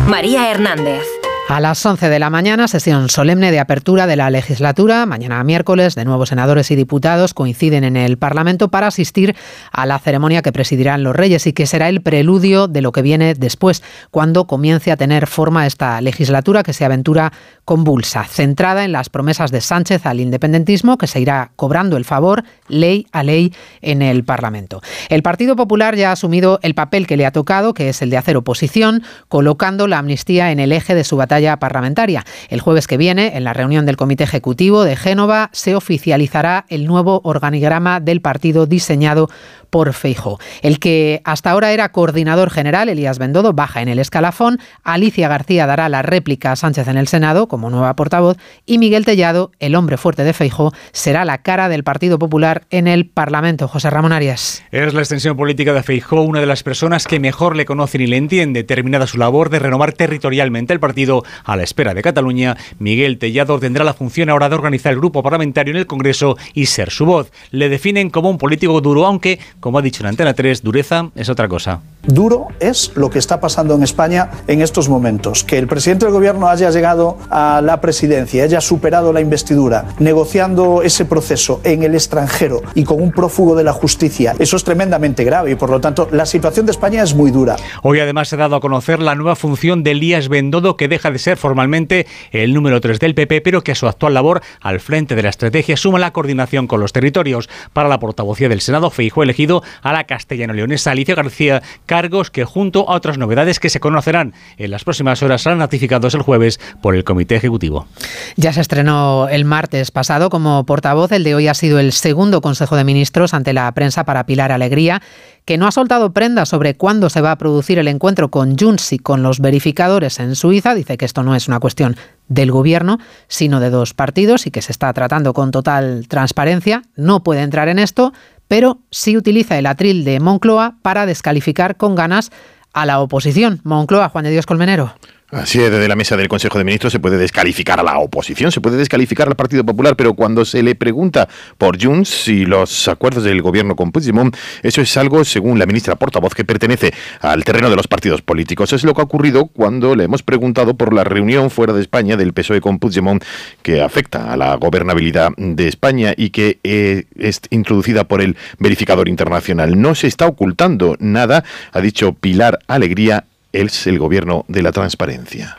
María 0.08 0.50
Hernández. 0.50 1.17
A 1.50 1.62
las 1.62 1.86
11 1.86 2.10
de 2.10 2.20
la 2.20 2.30
mañana, 2.30 2.68
sesión 2.68 3.08
solemne 3.08 3.52
de 3.52 3.62
apertura 3.62 4.06
de 4.06 4.18
la 4.18 4.30
legislatura. 4.30 5.06
Mañana 5.06 5.42
miércoles, 5.46 5.96
de 5.96 6.04
nuevo 6.04 6.26
senadores 6.26 6.72
y 6.72 6.76
diputados 6.76 7.34
coinciden 7.34 7.86
en 7.86 7.96
el 7.96 8.18
Parlamento 8.18 8.68
para 8.70 8.88
asistir 8.88 9.34
a 9.72 9.86
la 9.86 9.98
ceremonia 9.98 10.42
que 10.42 10.52
presidirán 10.52 11.04
los 11.04 11.16
reyes 11.16 11.48
y 11.48 11.54
que 11.54 11.66
será 11.66 11.88
el 11.88 12.02
preludio 12.02 12.68
de 12.68 12.82
lo 12.82 12.92
que 12.92 13.02
viene 13.02 13.34
después, 13.34 13.82
cuando 14.12 14.46
comience 14.46 14.92
a 14.92 14.98
tener 14.98 15.26
forma 15.26 15.66
esta 15.66 16.02
legislatura 16.02 16.64
que 16.64 16.74
se 16.74 16.84
aventura 16.84 17.32
convulsa, 17.64 18.26
centrada 18.26 18.84
en 18.84 18.92
las 18.92 19.08
promesas 19.08 19.50
de 19.50 19.62
Sánchez 19.62 20.06
al 20.06 20.20
independentismo, 20.20 20.98
que 20.98 21.08
se 21.08 21.22
irá 21.22 21.52
cobrando 21.56 21.96
el 21.96 22.04
favor 22.04 22.44
ley 22.68 23.08
a 23.14 23.24
ley 23.24 23.54
en 23.82 24.02
el 24.02 24.26
Parlamento. 24.26 24.82
El 25.08 25.24
Partido 25.24 25.56
Popular 25.56 25.96
ya 25.96 26.10
ha 26.10 26.14
asumido 26.14 26.60
el 26.62 26.76
papel 26.76 27.08
que 27.08 27.16
le 27.16 27.26
ha 27.26 27.32
tocado, 27.32 27.74
que 27.74 27.88
es 27.88 28.02
el 28.02 28.10
de 28.10 28.18
hacer 28.18 28.36
oposición, 28.36 29.02
colocando 29.30 29.88
la 29.88 30.00
amnistía 30.00 30.52
en 30.52 30.60
el 30.60 30.74
eje 30.74 30.94
de 30.94 31.06
su 31.06 31.16
batalla 31.16 31.37
parlamentaria. 31.58 32.26
El 32.50 32.62
jueves 32.62 32.88
que 32.88 32.98
viene, 32.98 33.38
en 33.38 33.44
la 33.44 33.54
reunión 33.54 33.86
del 33.86 33.98
Comité 33.98 34.24
Ejecutivo 34.24 34.84
de 34.84 34.96
Génova, 34.96 35.50
se 35.54 35.76
oficializará 35.76 36.66
el 36.70 36.86
nuevo 36.86 37.22
organigrama 37.24 38.00
del 38.00 38.22
partido 38.22 38.66
diseñado 38.66 39.30
por 39.70 39.94
Feijo. 39.94 40.40
El 40.62 40.80
que 40.80 41.22
hasta 41.24 41.52
ahora 41.52 41.72
era 41.72 41.92
coordinador 41.92 42.50
general, 42.50 42.90
Elías 42.90 43.20
Bendodo, 43.20 43.54
baja 43.54 43.82
en 43.82 43.90
el 43.90 44.00
escalafón. 44.00 44.60
Alicia 44.84 45.28
García 45.28 45.68
dará 45.68 45.90
la 45.90 46.02
réplica 46.02 46.52
a 46.52 46.56
Sánchez 46.56 46.88
en 46.88 46.98
el 46.98 47.08
Senado 47.08 47.48
como 47.48 47.70
nueva 47.70 47.96
portavoz. 47.96 48.38
Y 48.66 48.78
Miguel 48.78 49.06
Tellado, 49.06 49.52
el 49.60 49.76
hombre 49.76 49.98
fuerte 49.98 50.24
de 50.24 50.34
Feijo, 50.34 50.74
será 50.92 51.26
la 51.26 51.40
cara 51.40 51.70
del 51.70 51.84
Partido 51.84 52.20
Popular 52.20 52.64
en 52.70 52.88
el 52.88 53.08
Parlamento. 53.08 53.68
José 53.68 53.90
Ramón 53.90 54.14
Arias. 54.14 54.64
Es 54.72 54.94
la 54.94 55.02
extensión 55.02 55.38
política 55.38 55.74
de 55.74 55.84
Feijo, 55.84 56.22
una 56.22 56.40
de 56.40 56.46
las 56.46 56.64
personas 56.64 57.06
que 57.06 57.20
mejor 57.20 57.56
le 57.56 57.66
conocen 57.66 58.02
y 58.02 58.08
le 58.08 58.18
entiende. 58.18 58.64
Terminada 58.64 59.08
su 59.08 59.18
labor 59.18 59.50
de 59.50 59.60
renovar 59.60 59.94
territorialmente 59.94 60.74
el 60.74 60.80
partido 60.80 61.24
a 61.44 61.56
la 61.56 61.64
espera 61.64 61.94
de 61.94 62.02
Cataluña, 62.02 62.58
Miguel 62.80 63.18
Tellado 63.18 63.60
tendrá 63.60 63.84
la 63.84 63.94
función 63.94 64.30
ahora 64.30 64.50
de 64.50 64.56
organizar 64.56 64.94
el 64.94 65.00
grupo 65.00 65.24
parlamentario 65.24 65.72
en 65.72 65.78
el 65.78 65.88
Congreso 65.88 66.38
y 66.54 66.68
ser 66.68 66.92
su 66.92 67.06
voz. 67.06 67.32
Le 67.52 67.70
definen 67.70 68.10
como 68.10 68.30
un 68.30 68.38
político 68.38 68.80
duro, 68.82 69.06
aunque, 69.06 69.40
como 69.60 69.80
ha 69.80 69.82
dicho 69.82 70.04
en 70.04 70.08
Antena 70.08 70.34
3, 70.34 70.64
dureza 70.64 71.10
es 71.16 71.30
otra 71.30 71.48
cosa. 71.48 71.82
Duro 72.04 72.48
es 72.60 72.92
lo 72.96 73.10
que 73.10 73.20
está 73.20 73.40
pasando 73.42 73.76
en 73.76 73.84
España 73.84 74.30
en 74.48 74.62
estos 74.62 74.88
momentos. 74.88 75.44
Que 75.44 75.58
el 75.58 75.68
presidente 75.68 76.06
del 76.06 76.14
gobierno 76.14 76.48
haya 76.48 76.70
llegado 76.70 77.18
a 77.30 77.62
la 77.62 77.82
presidencia, 77.82 78.44
haya 78.44 78.62
superado 78.62 79.12
la 79.12 79.20
investidura, 79.20 79.86
negociando 80.00 80.82
ese 80.84 81.06
proceso 81.06 81.60
en 81.64 81.84
el 81.84 81.96
extranjero 81.96 82.62
y 82.76 82.84
con 82.84 83.02
un 83.02 83.12
prófugo 83.12 83.56
de 83.56 83.64
la 83.64 83.74
justicia, 83.74 84.36
eso 84.40 84.56
es 84.56 84.64
tremendamente 84.64 85.24
grave 85.24 85.52
y 85.52 85.56
por 85.56 85.70
lo 85.70 85.82
tanto 85.82 86.08
la 86.12 86.26
situación 86.26 86.66
de 86.66 86.72
España 86.72 87.04
es 87.04 87.14
muy 87.14 87.32
dura. 87.32 87.58
Hoy 87.84 88.00
además 88.00 88.30
se 88.30 88.36
ha 88.36 88.40
dado 88.40 88.56
a 88.56 88.62
conocer 88.62 89.00
la 89.00 89.16
nueva 89.16 89.36
función 89.36 89.84
de 89.84 89.92
Elías 89.92 90.30
Bendodo 90.30 90.78
que 90.78 90.88
deja 90.88 91.12
de 91.12 91.17
ser 91.20 91.38
formalmente 91.38 92.08
el 92.32 92.54
número 92.54 92.82
3 92.82 93.00
del 93.00 93.16
PP, 93.16 93.42
pero 93.42 93.64
que 93.64 93.72
a 93.72 93.76
su 93.76 93.88
actual 93.88 94.14
labor 94.14 94.42
al 94.62 94.80
frente 94.80 95.16
de 95.16 95.24
la 95.24 95.30
estrategia 95.30 95.78
suma 95.78 96.00
la 96.00 96.12
coordinación 96.12 96.68
con 96.68 96.80
los 96.80 96.94
territorios. 96.94 97.50
Para 97.74 97.90
la 97.90 98.00
portavocía 98.00 98.50
del 98.50 98.62
Senado, 98.62 98.90
Feijo 98.90 99.24
elegido 99.24 99.64
a 99.82 99.94
la 99.94 100.06
castellano-leonesa 100.06 100.92
Alicia 100.92 101.16
García, 101.16 101.62
cargos 101.86 102.32
que 102.32 102.46
junto 102.46 102.90
a 102.90 102.96
otras 102.96 103.18
novedades 103.18 103.60
que 103.60 103.70
se 103.70 103.80
conocerán 103.80 104.34
en 104.58 104.72
las 104.72 104.84
próximas 104.84 105.22
horas 105.24 105.42
serán 105.42 105.60
ratificados 105.60 106.14
el 106.14 106.22
jueves 106.22 106.60
por 106.82 106.96
el 106.96 107.04
Comité 107.04 107.36
Ejecutivo. 107.36 107.88
Ya 108.36 108.54
se 108.54 108.62
estrenó 108.62 109.28
el 109.30 109.46
martes 109.46 109.92
pasado 109.92 110.30
como 110.30 110.66
portavoz, 110.66 111.12
el 111.12 111.24
de 111.24 111.36
hoy 111.36 111.48
ha 111.48 111.54
sido 111.54 111.80
el 111.80 111.92
segundo 111.92 112.42
Consejo 112.42 112.76
de 112.76 112.84
Ministros 112.84 113.34
ante 113.34 113.54
la 113.54 113.72
prensa 113.72 114.06
para 114.06 114.26
Pilar 114.26 114.52
Alegría 114.52 115.02
que 115.48 115.58
no 115.58 115.66
ha 115.66 115.72
soltado 115.72 116.12
prenda 116.12 116.46
sobre 116.46 116.76
cuándo 116.76 117.10
se 117.10 117.22
va 117.22 117.32
a 117.32 117.38
producir 117.38 117.80
el 117.80 117.88
encuentro 117.88 118.30
con 118.30 118.58
Junts 118.58 118.94
con 119.02 119.24
los 119.24 119.40
verificadores 119.40 120.20
en 120.20 120.36
Suiza. 120.36 120.76
Dice 120.76 120.98
que 120.98 121.06
esto 121.06 121.24
no 121.24 121.36
es 121.36 121.48
una 121.48 121.62
cuestión 121.62 121.96
del 122.28 122.52
gobierno, 122.52 123.00
sino 123.30 123.62
de 123.62 123.70
dos 123.70 123.94
partidos 123.94 124.46
y 124.46 124.52
que 124.52 124.62
se 124.62 124.74
está 124.74 124.92
tratando 124.92 125.34
con 125.34 125.52
total 125.52 126.06
transparencia. 126.10 126.82
No 126.98 127.24
puede 127.24 127.44
entrar 127.44 127.70
en 127.70 127.80
esto, 127.80 128.12
pero 128.50 128.80
sí 128.92 129.16
utiliza 129.16 129.58
el 129.58 129.68
atril 129.68 130.04
de 130.04 130.20
Moncloa 130.20 130.80
para 130.82 131.06
descalificar 131.06 131.78
con 131.78 131.96
ganas 131.96 132.30
a 132.74 132.86
la 132.86 133.00
oposición. 133.00 133.62
Moncloa, 133.64 134.10
Juan 134.10 134.26
de 134.26 134.32
Dios 134.32 134.46
Colmenero. 134.46 134.96
Así 135.30 135.60
es, 135.62 135.70
desde 135.70 135.90
la 135.90 135.98
mesa 135.98 136.16
del 136.16 136.30
Consejo 136.30 136.58
de 136.58 136.64
Ministros 136.64 136.94
se 136.94 137.02
puede 137.02 137.18
descalificar 137.18 137.82
a 137.82 137.84
la 137.84 138.00
oposición, 138.00 138.50
se 138.50 138.62
puede 138.62 138.78
descalificar 138.78 139.28
al 139.28 139.36
Partido 139.36 139.66
Popular, 139.66 139.98
pero 139.98 140.14
cuando 140.14 140.46
se 140.46 140.64
le 140.64 140.74
pregunta 140.74 141.28
por 141.58 141.84
Junts 141.84 142.30
y 142.30 142.46
los 142.46 142.88
acuerdos 142.88 143.26
del 143.26 143.42
gobierno 143.42 143.76
con 143.76 143.92
Puigdemont, 143.92 144.34
eso 144.64 144.80
es 144.80 144.96
algo, 144.96 145.26
según 145.26 145.60
la 145.60 145.66
ministra 145.66 145.98
portavoz, 145.98 146.34
que 146.34 146.46
pertenece 146.46 146.94
al 147.20 147.44
terreno 147.44 147.70
de 147.70 147.76
los 147.76 147.90
partidos 147.90 148.22
políticos. 148.22 148.72
Es 148.72 148.86
lo 148.86 148.94
que 148.94 149.02
ha 149.02 149.04
ocurrido 149.04 149.48
cuando 149.48 149.98
le 149.98 150.06
hemos 150.06 150.24
preguntado 150.24 150.76
por 150.76 150.94
la 150.94 151.04
reunión 151.04 151.50
fuera 151.50 151.74
de 151.74 151.82
España 151.82 152.16
del 152.16 152.32
PSOE 152.32 152.62
con 152.62 152.80
Puigdemont 152.80 153.22
que 153.64 153.82
afecta 153.82 154.32
a 154.32 154.38
la 154.38 154.56
gobernabilidad 154.56 155.32
de 155.36 155.68
España 155.68 156.14
y 156.16 156.30
que 156.30 156.60
eh, 156.64 157.04
es 157.18 157.42
introducida 157.50 158.06
por 158.06 158.22
el 158.22 158.38
verificador 158.60 159.10
internacional. 159.10 159.78
No 159.82 159.94
se 159.94 160.08
está 160.08 160.26
ocultando 160.26 160.96
nada, 161.02 161.44
ha 161.74 161.82
dicho 161.82 162.14
Pilar 162.14 162.60
Alegría 162.68 163.26
es 163.52 163.88
el 163.88 164.00
gobierno 164.00 164.46
de 164.48 164.62
la 164.62 164.72
transparencia. 164.72 165.58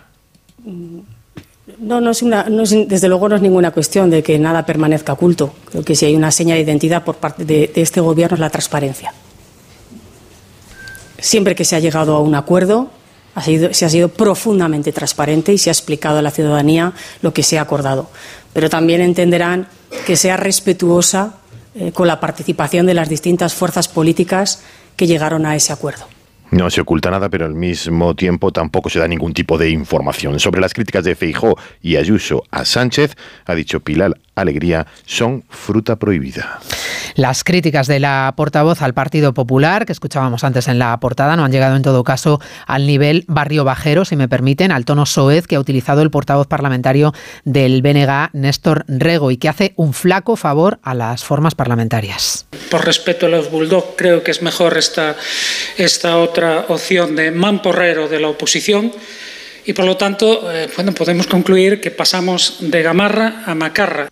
No, 1.78 2.00
no 2.00 2.10
es 2.10 2.22
una, 2.22 2.44
desde 2.44 3.08
luego 3.08 3.28
no 3.28 3.36
es 3.36 3.42
ninguna 3.42 3.70
cuestión 3.70 4.10
de 4.10 4.22
que 4.22 4.38
nada 4.38 4.66
permanezca 4.66 5.12
oculto. 5.12 5.54
Creo 5.70 5.84
que 5.84 5.94
si 5.94 6.06
hay 6.06 6.16
una 6.16 6.30
seña 6.30 6.54
de 6.54 6.62
identidad 6.62 7.04
por 7.04 7.16
parte 7.16 7.44
de, 7.44 7.70
este 7.76 8.00
gobierno 8.00 8.34
es 8.34 8.40
la 8.40 8.50
transparencia. 8.50 9.12
Siempre 11.18 11.54
que 11.54 11.64
se 11.64 11.76
ha 11.76 11.80
llegado 11.80 12.16
a 12.16 12.20
un 12.20 12.34
acuerdo, 12.34 12.90
se 13.70 13.84
ha 13.84 13.88
sido 13.88 14.08
profundamente 14.08 14.92
transparente 14.92 15.52
y 15.52 15.58
se 15.58 15.70
ha 15.70 15.72
explicado 15.72 16.18
a 16.18 16.22
la 16.22 16.30
ciudadanía 16.30 16.92
lo 17.22 17.32
que 17.32 17.42
se 17.42 17.58
ha 17.58 17.62
acordado. 17.62 18.10
Pero 18.52 18.68
también 18.68 19.00
entenderán 19.00 19.68
que 20.06 20.16
sea 20.16 20.36
respetuosa 20.36 21.36
eh, 21.74 21.92
con 21.92 22.08
la 22.08 22.18
participación 22.18 22.86
de 22.86 22.94
las 22.94 23.08
distintas 23.08 23.54
fuerzas 23.54 23.86
políticas 23.86 24.62
que 24.96 25.06
llegaron 25.06 25.46
a 25.46 25.54
ese 25.54 25.72
acuerdo. 25.72 26.06
No 26.50 26.70
se 26.70 26.80
oculta 26.80 27.10
nada, 27.10 27.28
pero 27.28 27.44
al 27.44 27.54
mismo 27.54 28.14
tiempo 28.14 28.52
tampoco 28.52 28.88
se 28.88 28.98
da 28.98 29.06
ningún 29.06 29.34
tipo 29.34 29.58
de 29.58 29.68
información. 29.68 30.40
Sobre 30.40 30.60
las 30.62 30.72
críticas 30.72 31.04
de 31.04 31.14
Feijó 31.14 31.58
y 31.82 31.96
Ayuso 31.96 32.44
a 32.50 32.64
Sánchez, 32.64 33.16
ha 33.44 33.54
dicho 33.54 33.80
Pilar 33.80 34.18
Alegría, 34.40 34.86
son 35.06 35.44
fruta 35.48 35.96
prohibida. 35.96 36.60
Las 37.14 37.42
críticas 37.42 37.86
de 37.86 37.98
la 37.98 38.32
portavoz 38.36 38.80
al 38.80 38.94
Partido 38.94 39.34
Popular, 39.34 39.86
que 39.86 39.92
escuchábamos 39.92 40.44
antes 40.44 40.68
en 40.68 40.78
la 40.78 40.98
portada, 41.00 41.36
no 41.36 41.44
han 41.44 41.50
llegado 41.50 41.74
en 41.74 41.82
todo 41.82 42.04
caso 42.04 42.40
al 42.66 42.86
nivel 42.86 43.24
barrio 43.26 43.64
bajero, 43.64 44.04
si 44.04 44.14
me 44.14 44.28
permiten, 44.28 44.70
al 44.70 44.84
tono 44.84 45.04
soez 45.04 45.46
que 45.46 45.56
ha 45.56 45.60
utilizado 45.60 46.02
el 46.02 46.10
portavoz 46.10 46.46
parlamentario 46.46 47.12
del 47.44 47.82
BNG, 47.82 48.30
Néstor 48.34 48.84
Rego, 48.86 49.30
y 49.30 49.36
que 49.36 49.48
hace 49.48 49.72
un 49.76 49.94
flaco 49.94 50.36
favor 50.36 50.78
a 50.82 50.94
las 50.94 51.24
formas 51.24 51.54
parlamentarias. 51.54 52.46
Por 52.70 52.84
respeto 52.84 53.26
a 53.26 53.28
los 53.30 53.50
Bulldog, 53.50 53.96
creo 53.96 54.22
que 54.22 54.30
es 54.30 54.42
mejor 54.42 54.78
esta, 54.78 55.16
esta 55.76 56.18
otra 56.18 56.66
opción 56.68 57.16
de 57.16 57.30
mamporrero 57.30 58.08
de 58.08 58.20
la 58.20 58.28
oposición 58.28 58.92
y 59.68 59.74
por 59.74 59.84
lo 59.84 59.98
tanto, 59.98 60.50
eh, 60.50 60.66
bueno, 60.76 60.92
podemos 60.92 61.26
concluir 61.26 61.78
que 61.78 61.90
pasamos 61.90 62.56
de 62.60 62.82
gamarra 62.82 63.42
a 63.44 63.54
macarra. 63.54 64.08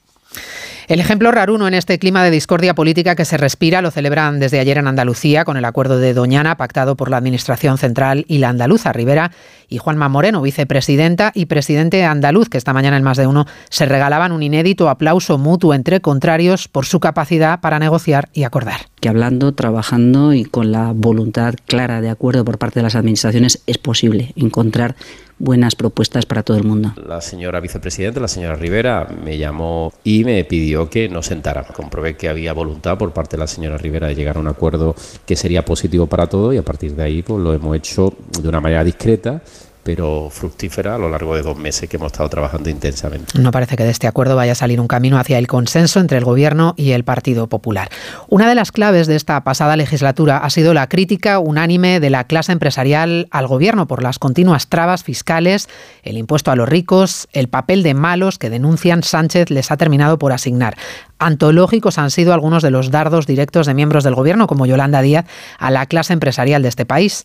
El 0.86 1.00
ejemplo 1.00 1.32
raruno 1.32 1.66
en 1.66 1.74
este 1.74 1.98
clima 1.98 2.22
de 2.22 2.30
discordia 2.30 2.72
política 2.72 3.16
que 3.16 3.24
se 3.24 3.36
respira 3.36 3.82
lo 3.82 3.90
celebran 3.90 4.38
desde 4.38 4.60
ayer 4.60 4.78
en 4.78 4.86
Andalucía 4.86 5.44
con 5.44 5.56
el 5.56 5.64
acuerdo 5.64 5.98
de 5.98 6.14
Doñana 6.14 6.56
pactado 6.56 6.96
por 6.96 7.10
la 7.10 7.16
Administración 7.16 7.76
Central 7.76 8.24
y 8.28 8.38
la 8.38 8.50
Andaluza. 8.50 8.92
Rivera 8.92 9.32
y 9.68 9.78
Juanma 9.78 10.08
Moreno, 10.08 10.42
vicepresidenta 10.42 11.32
y 11.34 11.46
presidente 11.46 12.04
andaluz, 12.04 12.48
que 12.48 12.58
esta 12.58 12.72
mañana 12.72 12.96
en 12.96 13.02
más 13.02 13.16
de 13.16 13.26
uno 13.26 13.46
se 13.68 13.86
regalaban 13.86 14.32
un 14.32 14.42
inédito 14.42 14.88
aplauso 14.88 15.38
mutuo 15.38 15.74
entre 15.74 16.00
contrarios 16.00 16.68
por 16.68 16.86
su 16.86 17.00
capacidad 17.00 17.60
para 17.60 17.78
negociar 17.78 18.28
y 18.32 18.44
acordar. 18.44 18.88
Que 19.00 19.08
hablando, 19.08 19.52
trabajando 19.52 20.32
y 20.32 20.44
con 20.44 20.72
la 20.72 20.92
voluntad 20.92 21.54
clara 21.66 22.00
de 22.00 22.10
acuerdo 22.10 22.44
por 22.44 22.58
parte 22.58 22.80
de 22.80 22.84
las 22.84 22.94
administraciones 22.94 23.62
es 23.66 23.78
posible 23.78 24.32
encontrar 24.36 24.96
buenas 25.38 25.74
propuestas 25.74 26.24
para 26.24 26.42
todo 26.42 26.56
el 26.56 26.64
mundo. 26.64 26.94
La 27.06 27.20
señora 27.20 27.60
vicepresidenta, 27.60 28.20
la 28.20 28.28
señora 28.28 28.56
Rivera, 28.56 29.06
me 29.22 29.36
llamó 29.36 29.92
y 30.02 30.24
me 30.24 30.42
pidió 30.44 30.88
que 30.88 31.08
nos 31.08 31.26
sentáramos. 31.26 31.72
Comprobé 31.72 32.16
que 32.16 32.28
había 32.28 32.52
voluntad 32.52 32.96
por 32.96 33.12
parte 33.12 33.36
de 33.36 33.40
la 33.40 33.46
señora 33.46 33.76
Rivera 33.76 34.08
de 34.08 34.14
llegar 34.14 34.36
a 34.36 34.40
un 34.40 34.48
acuerdo 34.48 34.94
que 35.26 35.36
sería 35.36 35.64
positivo 35.64 36.06
para 36.06 36.26
todos 36.26 36.54
y 36.54 36.58
a 36.58 36.62
partir 36.62 36.94
de 36.94 37.02
ahí 37.02 37.22
pues, 37.22 37.42
lo 37.42 37.52
hemos 37.52 37.76
hecho 37.76 38.14
de 38.40 38.48
una 38.48 38.60
manera 38.60 38.82
discreta 38.82 39.42
pero 39.86 40.30
fructífera 40.32 40.96
a 40.96 40.98
lo 40.98 41.08
largo 41.08 41.36
de 41.36 41.42
dos 41.42 41.56
meses 41.56 41.88
que 41.88 41.96
hemos 41.96 42.10
estado 42.10 42.28
trabajando 42.28 42.68
intensamente. 42.68 43.38
No 43.38 43.52
parece 43.52 43.76
que 43.76 43.84
de 43.84 43.90
este 43.90 44.08
acuerdo 44.08 44.34
vaya 44.34 44.50
a 44.50 44.56
salir 44.56 44.80
un 44.80 44.88
camino 44.88 45.16
hacia 45.16 45.38
el 45.38 45.46
consenso 45.46 46.00
entre 46.00 46.18
el 46.18 46.24
Gobierno 46.24 46.74
y 46.76 46.90
el 46.90 47.04
Partido 47.04 47.46
Popular. 47.46 47.88
Una 48.28 48.48
de 48.48 48.56
las 48.56 48.72
claves 48.72 49.06
de 49.06 49.14
esta 49.14 49.44
pasada 49.44 49.76
legislatura 49.76 50.38
ha 50.38 50.50
sido 50.50 50.74
la 50.74 50.88
crítica 50.88 51.38
unánime 51.38 52.00
de 52.00 52.10
la 52.10 52.24
clase 52.24 52.50
empresarial 52.50 53.28
al 53.30 53.46
Gobierno 53.46 53.86
por 53.86 54.02
las 54.02 54.18
continuas 54.18 54.66
trabas 54.66 55.04
fiscales, 55.04 55.68
el 56.02 56.18
impuesto 56.18 56.50
a 56.50 56.56
los 56.56 56.68
ricos, 56.68 57.28
el 57.32 57.46
papel 57.46 57.84
de 57.84 57.94
malos 57.94 58.38
que 58.38 58.50
denuncian 58.50 59.04
Sánchez 59.04 59.50
les 59.50 59.70
ha 59.70 59.76
terminado 59.76 60.18
por 60.18 60.32
asignar. 60.32 60.76
Antológicos 61.20 61.98
han 61.98 62.10
sido 62.10 62.34
algunos 62.34 62.64
de 62.64 62.72
los 62.72 62.90
dardos 62.90 63.26
directos 63.28 63.68
de 63.68 63.74
miembros 63.74 64.02
del 64.02 64.16
Gobierno, 64.16 64.48
como 64.48 64.66
Yolanda 64.66 65.00
Díaz, 65.00 65.26
a 65.58 65.70
la 65.70 65.86
clase 65.86 66.12
empresarial 66.12 66.62
de 66.62 66.68
este 66.68 66.86
país. 66.86 67.24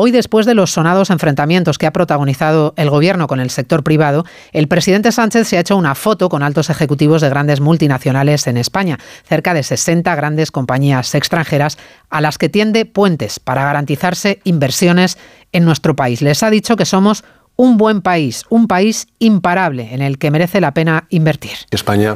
Hoy, 0.00 0.12
después 0.12 0.46
de 0.46 0.54
los 0.54 0.70
sonados 0.70 1.10
enfrentamientos 1.10 1.76
que 1.76 1.84
ha 1.84 1.92
protagonizado 1.92 2.72
el 2.76 2.88
gobierno 2.88 3.26
con 3.26 3.40
el 3.40 3.50
sector 3.50 3.82
privado, 3.82 4.24
el 4.52 4.68
presidente 4.68 5.10
Sánchez 5.10 5.48
se 5.48 5.56
ha 5.56 5.60
hecho 5.60 5.76
una 5.76 5.96
foto 5.96 6.28
con 6.28 6.44
altos 6.44 6.70
ejecutivos 6.70 7.20
de 7.20 7.28
grandes 7.28 7.60
multinacionales 7.60 8.46
en 8.46 8.58
España, 8.58 9.00
cerca 9.24 9.54
de 9.54 9.64
60 9.64 10.14
grandes 10.14 10.52
compañías 10.52 11.16
extranjeras 11.16 11.78
a 12.10 12.20
las 12.20 12.38
que 12.38 12.48
tiende 12.48 12.84
puentes 12.84 13.40
para 13.40 13.64
garantizarse 13.64 14.38
inversiones 14.44 15.18
en 15.50 15.64
nuestro 15.64 15.96
país. 15.96 16.22
Les 16.22 16.44
ha 16.44 16.50
dicho 16.50 16.76
que 16.76 16.84
somos 16.84 17.24
un 17.56 17.76
buen 17.76 18.00
país, 18.00 18.44
un 18.50 18.68
país 18.68 19.08
imparable 19.18 19.92
en 19.92 20.00
el 20.00 20.18
que 20.18 20.30
merece 20.30 20.60
la 20.60 20.74
pena 20.74 21.06
invertir. 21.08 21.56
España 21.72 22.14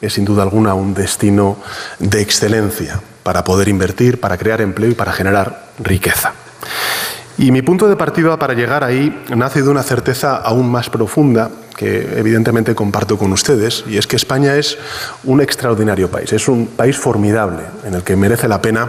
es 0.00 0.12
sin 0.12 0.24
duda 0.24 0.44
alguna 0.44 0.74
un 0.74 0.94
destino 0.94 1.56
de 1.98 2.22
excelencia 2.22 3.00
para 3.24 3.42
poder 3.42 3.66
invertir, 3.66 4.20
para 4.20 4.38
crear 4.38 4.60
empleo 4.60 4.92
y 4.92 4.94
para 4.94 5.12
generar 5.12 5.72
riqueza. 5.80 6.32
Y 7.38 7.52
mi 7.52 7.60
punto 7.60 7.86
de 7.88 7.96
partida 7.96 8.38
para 8.38 8.54
llegar 8.54 8.82
ahí 8.82 9.24
nace 9.34 9.62
de 9.62 9.68
una 9.68 9.82
certeza 9.82 10.36
aún 10.36 10.70
más 10.70 10.88
profunda 10.88 11.50
que 11.76 12.18
evidentemente 12.18 12.74
comparto 12.74 13.18
con 13.18 13.32
ustedes, 13.32 13.84
y 13.86 13.98
es 13.98 14.06
que 14.06 14.16
España 14.16 14.56
es 14.56 14.78
un 15.24 15.42
extraordinario 15.42 16.10
país, 16.10 16.32
es 16.32 16.48
un 16.48 16.66
país 16.68 16.96
formidable 16.96 17.64
en 17.84 17.94
el 17.94 18.02
que 18.02 18.16
merece 18.16 18.48
la 18.48 18.62
pena 18.62 18.88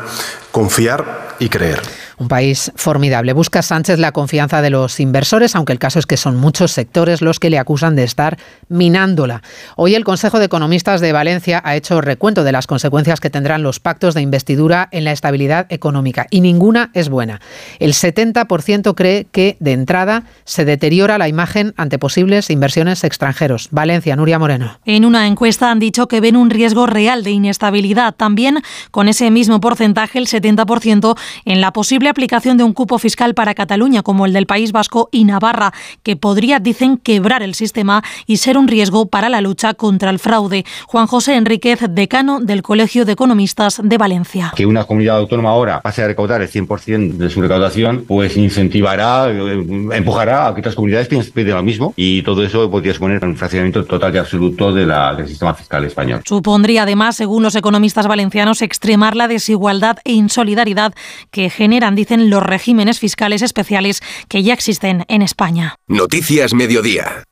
confiar 0.51 1.35
y 1.39 1.49
creer. 1.49 1.81
Un 2.19 2.29
país 2.29 2.71
formidable. 2.75 3.33
Busca 3.33 3.61
Sánchez 3.61 3.99
la 3.99 4.11
confianza 4.11 4.63
de 4.63 4.71
los 4.71 4.99
inversores, 4.99 5.55
aunque 5.55 5.73
el 5.73 5.77
caso 5.77 5.99
es 5.99 6.07
que 6.07 6.17
son 6.17 6.35
muchos 6.35 6.71
sectores 6.71 7.21
los 7.21 7.39
que 7.39 7.51
le 7.51 7.59
acusan 7.59 7.95
de 7.95 8.03
estar 8.03 8.37
minándola. 8.69 9.43
Hoy 9.75 9.93
el 9.93 10.03
Consejo 10.03 10.39
de 10.39 10.45
Economistas 10.45 10.99
de 10.99 11.11
Valencia 11.11 11.61
ha 11.63 11.75
hecho 11.75 12.01
recuento 12.01 12.43
de 12.43 12.51
las 12.51 12.65
consecuencias 12.65 13.19
que 13.19 13.29
tendrán 13.29 13.61
los 13.61 13.79
pactos 13.79 14.15
de 14.15 14.21
investidura 14.21 14.89
en 14.91 15.03
la 15.03 15.11
estabilidad 15.11 15.67
económica 15.69 16.25
y 16.31 16.41
ninguna 16.41 16.89
es 16.95 17.09
buena. 17.09 17.39
El 17.77 17.93
70% 17.93 18.95
cree 18.95 19.27
que 19.31 19.57
de 19.59 19.73
entrada 19.73 20.23
se 20.43 20.65
deteriora 20.65 21.19
la 21.19 21.27
imagen 21.27 21.75
ante 21.77 21.99
posibles 21.99 22.49
inversiones 22.49 23.03
extranjeros. 23.03 23.69
Valencia, 23.69 24.15
Nuria 24.15 24.39
Moreno. 24.39 24.79
En 24.85 25.05
una 25.05 25.27
encuesta 25.27 25.69
han 25.69 25.77
dicho 25.79 26.07
que 26.07 26.19
ven 26.19 26.35
un 26.35 26.49
riesgo 26.49 26.87
real 26.87 27.23
de 27.23 27.31
inestabilidad. 27.31 28.15
También 28.15 28.59
con 28.89 29.07
ese 29.07 29.29
mismo 29.29 29.61
porcentaje, 29.61 30.17
el 30.17 30.25
70% 30.25 31.15
en 31.45 31.61
la 31.61 31.71
posible 31.73 32.06
aplicación 32.09 32.57
de 32.57 32.63
un 32.63 32.73
cupo 32.73 32.97
fiscal 32.99 33.33
para 33.33 33.55
Cataluña 33.55 34.03
como 34.03 34.25
el 34.25 34.33
del 34.33 34.45
País 34.45 34.71
Vasco 34.71 35.09
y 35.11 35.23
Navarra, 35.23 35.73
que 36.03 36.15
podría, 36.15 36.59
dicen, 36.59 36.97
quebrar 36.97 37.43
el 37.43 37.55
sistema 37.55 38.03
y 38.25 38.37
ser 38.37 38.57
un 38.57 38.67
riesgo 38.67 39.07
para 39.07 39.29
la 39.29 39.41
lucha 39.41 39.73
contra 39.73 40.09
el 40.09 40.19
fraude. 40.19 40.65
Juan 40.87 41.07
José 41.07 41.35
Enríquez, 41.35 41.79
decano 41.89 42.39
del 42.39 42.63
Colegio 42.63 43.05
de 43.05 43.13
Economistas 43.13 43.81
de 43.83 43.97
Valencia. 43.97 44.53
Que 44.55 44.65
una 44.65 44.85
comunidad 44.85 45.17
autónoma 45.17 45.49
ahora 45.49 45.81
pase 45.81 46.03
a 46.03 46.07
recaudar 46.07 46.41
el 46.41 46.49
100% 46.49 47.13
de 47.13 47.29
su 47.29 47.41
recaudación, 47.41 48.05
pues 48.07 48.37
incentivará, 48.37 49.29
eh, 49.29 49.65
empujará 49.93 50.47
a 50.47 50.53
que 50.53 50.61
otras 50.61 50.75
comunidades 50.75 51.07
piensen 51.07 51.31
lo 51.45 51.63
mismo 51.63 51.93
y 51.95 52.21
todo 52.23 52.43
eso 52.43 52.69
podría 52.69 52.93
suponer 52.93 53.23
un 53.23 53.35
fraccionamiento 53.35 53.85
total 53.85 54.13
y 54.15 54.17
absoluto 54.17 54.73
de 54.73 54.85
la, 54.85 55.15
del 55.15 55.27
sistema 55.27 55.53
fiscal 55.53 55.83
español. 55.85 56.21
Supondría 56.25 56.83
además, 56.83 57.15
según 57.15 57.43
los 57.43 57.55
economistas 57.55 58.07
valencianos, 58.07 58.61
extremar 58.61 59.15
la 59.15 59.27
desigualdad 59.27 59.97
e 60.03 60.13
insolidaridad 60.13 60.93
que 61.31 61.49
generan 61.49 61.95
dicen 61.97 62.29
los 62.29 62.41
regímenes 62.41 62.99
fiscales 62.99 63.41
especiales 63.41 64.01
que 64.29 64.43
ya 64.43 64.53
existen 64.53 65.03
en 65.09 65.21
España. 65.21 65.75
Noticias 65.87 66.53
Mediodía. 66.53 67.23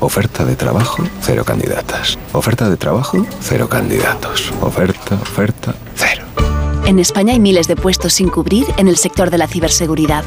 Oferta 0.00 0.44
de 0.44 0.56
trabajo, 0.56 1.04
cero 1.20 1.44
candidatas. 1.44 2.18
Oferta 2.32 2.68
de 2.68 2.76
trabajo, 2.76 3.26
cero 3.40 3.68
candidatos. 3.68 4.52
Oferta, 4.60 5.14
oferta, 5.14 5.74
cero. 5.94 6.24
En 6.84 6.98
España 6.98 7.32
hay 7.32 7.40
miles 7.40 7.68
de 7.68 7.76
puestos 7.76 8.14
sin 8.14 8.28
cubrir 8.28 8.66
en 8.76 8.88
el 8.88 8.96
sector 8.96 9.30
de 9.30 9.38
la 9.38 9.46
ciberseguridad. 9.46 10.24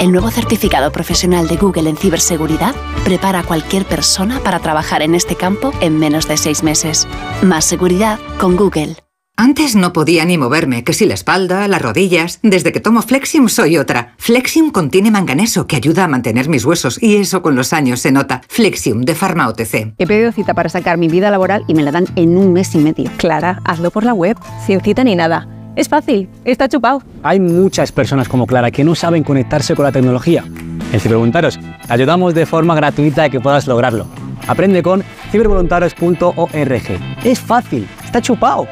El 0.00 0.12
nuevo 0.12 0.30
certificado 0.30 0.90
profesional 0.90 1.46
de 1.46 1.56
Google 1.56 1.90
en 1.90 1.96
ciberseguridad 1.98 2.74
prepara 3.04 3.40
a 3.40 3.42
cualquier 3.42 3.84
persona 3.84 4.40
para 4.40 4.60
trabajar 4.60 5.02
en 5.02 5.14
este 5.14 5.36
campo 5.36 5.72
en 5.82 5.98
menos 5.98 6.26
de 6.26 6.38
seis 6.38 6.62
meses. 6.62 7.06
Más 7.42 7.66
seguridad 7.66 8.18
con 8.38 8.56
Google. 8.56 8.96
Antes 9.40 9.74
no 9.74 9.94
podía 9.94 10.26
ni 10.26 10.36
moverme, 10.36 10.84
que 10.84 10.92
si 10.92 11.06
la 11.06 11.14
espalda, 11.14 11.66
las 11.66 11.80
rodillas. 11.80 12.40
Desde 12.42 12.72
que 12.72 12.80
tomo 12.80 13.00
Flexium 13.00 13.48
soy 13.48 13.78
otra. 13.78 14.12
Flexium 14.18 14.70
contiene 14.70 15.10
manganeso 15.10 15.66
que 15.66 15.76
ayuda 15.76 16.04
a 16.04 16.08
mantener 16.08 16.50
mis 16.50 16.66
huesos 16.66 17.02
y 17.02 17.16
eso 17.16 17.40
con 17.40 17.54
los 17.54 17.72
años 17.72 18.00
se 18.00 18.12
nota. 18.12 18.42
Flexium 18.48 19.00
de 19.00 19.14
Pharma 19.14 19.48
OTC. 19.48 19.94
He 19.96 20.06
pedido 20.06 20.30
cita 20.32 20.52
para 20.52 20.68
sacar 20.68 20.98
mi 20.98 21.08
vida 21.08 21.30
laboral 21.30 21.64
y 21.68 21.72
me 21.72 21.82
la 21.82 21.90
dan 21.90 22.04
en 22.16 22.36
un 22.36 22.52
mes 22.52 22.74
y 22.74 22.78
medio. 22.80 23.10
Clara, 23.16 23.62
hazlo 23.64 23.90
por 23.90 24.04
la 24.04 24.12
web, 24.12 24.36
sin 24.66 24.82
cita 24.82 25.04
ni 25.04 25.16
nada. 25.16 25.48
Es 25.74 25.88
fácil, 25.88 26.28
está 26.44 26.68
chupado. 26.68 27.02
Hay 27.22 27.40
muchas 27.40 27.92
personas 27.92 28.28
como 28.28 28.46
Clara 28.46 28.70
que 28.70 28.84
no 28.84 28.94
saben 28.94 29.24
conectarse 29.24 29.74
con 29.74 29.86
la 29.86 29.92
tecnología. 29.92 30.44
En 30.92 31.00
Cibervoluntarios 31.00 31.58
ayudamos 31.88 32.34
de 32.34 32.44
forma 32.44 32.74
gratuita 32.74 33.22
a 33.22 33.30
que 33.30 33.40
puedas 33.40 33.66
lograrlo. 33.66 34.04
Aprende 34.46 34.82
con 34.82 35.02
cibervoluntarios.org. 35.32 37.24
Es 37.24 37.40
fácil, 37.40 37.88
está 38.04 38.20
chupado. 38.20 38.68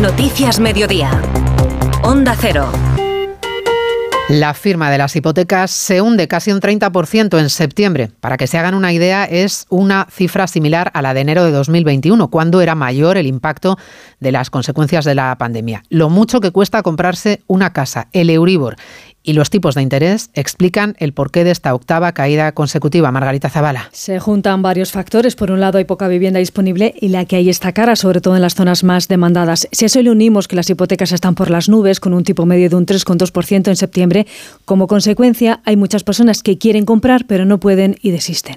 Noticias 0.00 0.58
Mediodía. 0.60 1.10
Onda 2.02 2.34
Cero. 2.34 2.72
La 4.30 4.54
firma 4.54 4.90
de 4.90 4.96
las 4.96 5.14
hipotecas 5.14 5.70
se 5.72 6.00
hunde 6.00 6.26
casi 6.26 6.52
un 6.52 6.60
30% 6.60 7.38
en 7.38 7.50
septiembre. 7.50 8.10
Para 8.20 8.38
que 8.38 8.46
se 8.46 8.56
hagan 8.56 8.74
una 8.74 8.94
idea, 8.94 9.24
es 9.24 9.66
una 9.68 10.06
cifra 10.10 10.46
similar 10.46 10.90
a 10.94 11.02
la 11.02 11.12
de 11.12 11.20
enero 11.20 11.44
de 11.44 11.50
2021, 11.50 12.30
cuando 12.30 12.62
era 12.62 12.74
mayor 12.74 13.18
el 13.18 13.26
impacto 13.26 13.76
de 14.20 14.32
las 14.32 14.48
consecuencias 14.48 15.04
de 15.04 15.16
la 15.16 15.36
pandemia. 15.36 15.82
Lo 15.90 16.08
mucho 16.08 16.40
que 16.40 16.50
cuesta 16.50 16.82
comprarse 16.82 17.42
una 17.46 17.74
casa, 17.74 18.08
el 18.12 18.30
Euribor 18.30 18.76
y 19.22 19.34
los 19.34 19.50
tipos 19.50 19.74
de 19.74 19.82
interés 19.82 20.30
explican 20.34 20.94
el 20.98 21.12
porqué 21.12 21.44
de 21.44 21.50
esta 21.50 21.74
octava 21.74 22.12
caída 22.12 22.52
consecutiva. 22.52 23.10
Margarita 23.10 23.50
Zavala. 23.50 23.88
Se 23.92 24.18
juntan 24.18 24.62
varios 24.62 24.92
factores. 24.92 25.36
Por 25.36 25.50
un 25.50 25.60
lado, 25.60 25.78
hay 25.78 25.84
poca 25.84 26.08
vivienda 26.08 26.38
disponible 26.38 26.94
y 27.00 27.08
la 27.08 27.24
que 27.24 27.36
hay 27.36 27.48
está 27.50 27.72
cara, 27.72 27.96
sobre 27.96 28.20
todo 28.20 28.36
en 28.36 28.42
las 28.42 28.54
zonas 28.54 28.84
más 28.84 29.08
demandadas. 29.08 29.68
Si 29.72 29.84
a 29.84 29.86
eso 29.86 30.02
le 30.02 30.10
unimos 30.10 30.48
que 30.48 30.56
las 30.56 30.70
hipotecas 30.70 31.12
están 31.12 31.34
por 31.34 31.50
las 31.50 31.68
nubes, 31.68 32.00
con 32.00 32.14
un 32.14 32.24
tipo 32.24 32.46
medio 32.46 32.70
de 32.70 32.76
un 32.76 32.86
3,2% 32.86 33.68
en 33.68 33.76
septiembre, 33.76 34.26
como 34.64 34.86
consecuencia, 34.86 35.60
hay 35.64 35.76
muchas 35.76 36.04
personas 36.04 36.42
que 36.42 36.58
quieren 36.58 36.84
comprar 36.84 37.10
pero 37.26 37.44
no 37.44 37.58
pueden 37.58 37.96
y 38.02 38.10
desisten. 38.10 38.56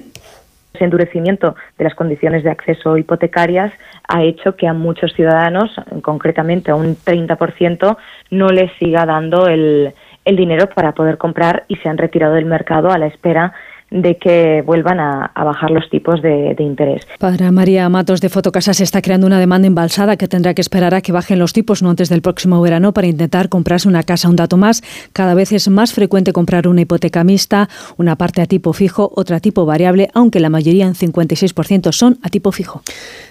Ese 0.74 0.86
endurecimiento 0.86 1.56
de 1.78 1.84
las 1.84 1.94
condiciones 1.94 2.44
de 2.44 2.50
acceso 2.50 2.98
hipotecarias 2.98 3.72
ha 4.08 4.24
hecho 4.24 4.56
que 4.56 4.68
a 4.68 4.74
muchos 4.74 5.14
ciudadanos, 5.14 5.72
concretamente 6.02 6.72
a 6.72 6.76
un 6.76 6.96
30%, 6.96 7.98
no 8.32 8.50
les 8.50 8.72
siga 8.80 9.06
dando 9.06 9.48
el, 9.48 9.94
el 10.26 10.36
dinero 10.36 10.68
para 10.70 10.94
poder 10.94 11.18
comprar 11.18 11.66
y 11.68 11.76
se 11.78 11.90
han 11.90 11.98
retirado 11.98 12.34
del 12.34 12.46
mercado 12.46 12.92
a 12.92 12.98
la 12.98 13.08
espera 13.08 13.54
de 13.94 14.18
que 14.18 14.64
vuelvan 14.66 15.00
a, 15.00 15.32
bajar 15.36 15.70
los 15.70 15.88
tipos 15.90 16.22
de, 16.22 16.56
interés. 16.58 17.06
Para 17.20 17.52
María 17.52 17.88
Matos 17.90 18.22
de 18.22 18.30
Fotocasa 18.30 18.74
se 18.74 18.84
está 18.84 19.02
creando 19.02 19.28
una 19.28 19.40
demanda 19.40 19.68
embalsada 19.68 20.18
que 20.18 20.28
tendrá 20.28 20.54
que 20.54 20.62
esperar 20.62 20.96
a 20.96 21.02
que 21.02 21.12
bajen 21.12 21.38
los 21.38 21.54
tipos 21.54 21.84
no 21.84 21.90
antes 21.92 22.10
del 22.10 22.22
próximo 22.22 22.60
verano 22.62 22.94
para 22.94 23.08
intentar 23.08 23.50
comprarse 23.50 23.88
una 23.88 24.04
casa. 24.04 24.30
Un 24.30 24.36
dato 24.36 24.58
más, 24.58 24.82
cada 25.14 25.36
vez 25.36 25.52
es 25.52 25.68
más 25.68 25.94
frecuente 25.94 26.34
comprar 26.34 26.68
una 26.68 26.82
hipoteca 26.82 27.24
mixta, 27.24 27.70
una 27.98 28.16
parte 28.16 28.42
a 28.42 28.48
tipo 28.48 28.74
fijo, 28.74 29.12
otra 29.16 29.38
a 29.38 29.40
tipo 29.40 29.66
variable, 29.66 30.10
aunque 30.14 30.40
la 30.40 30.50
mayoría, 30.50 30.88
en 30.88 30.96
56%, 30.96 31.92
son 31.92 32.18
a 32.24 32.30
tipo 32.30 32.52
fijo. 32.52 32.82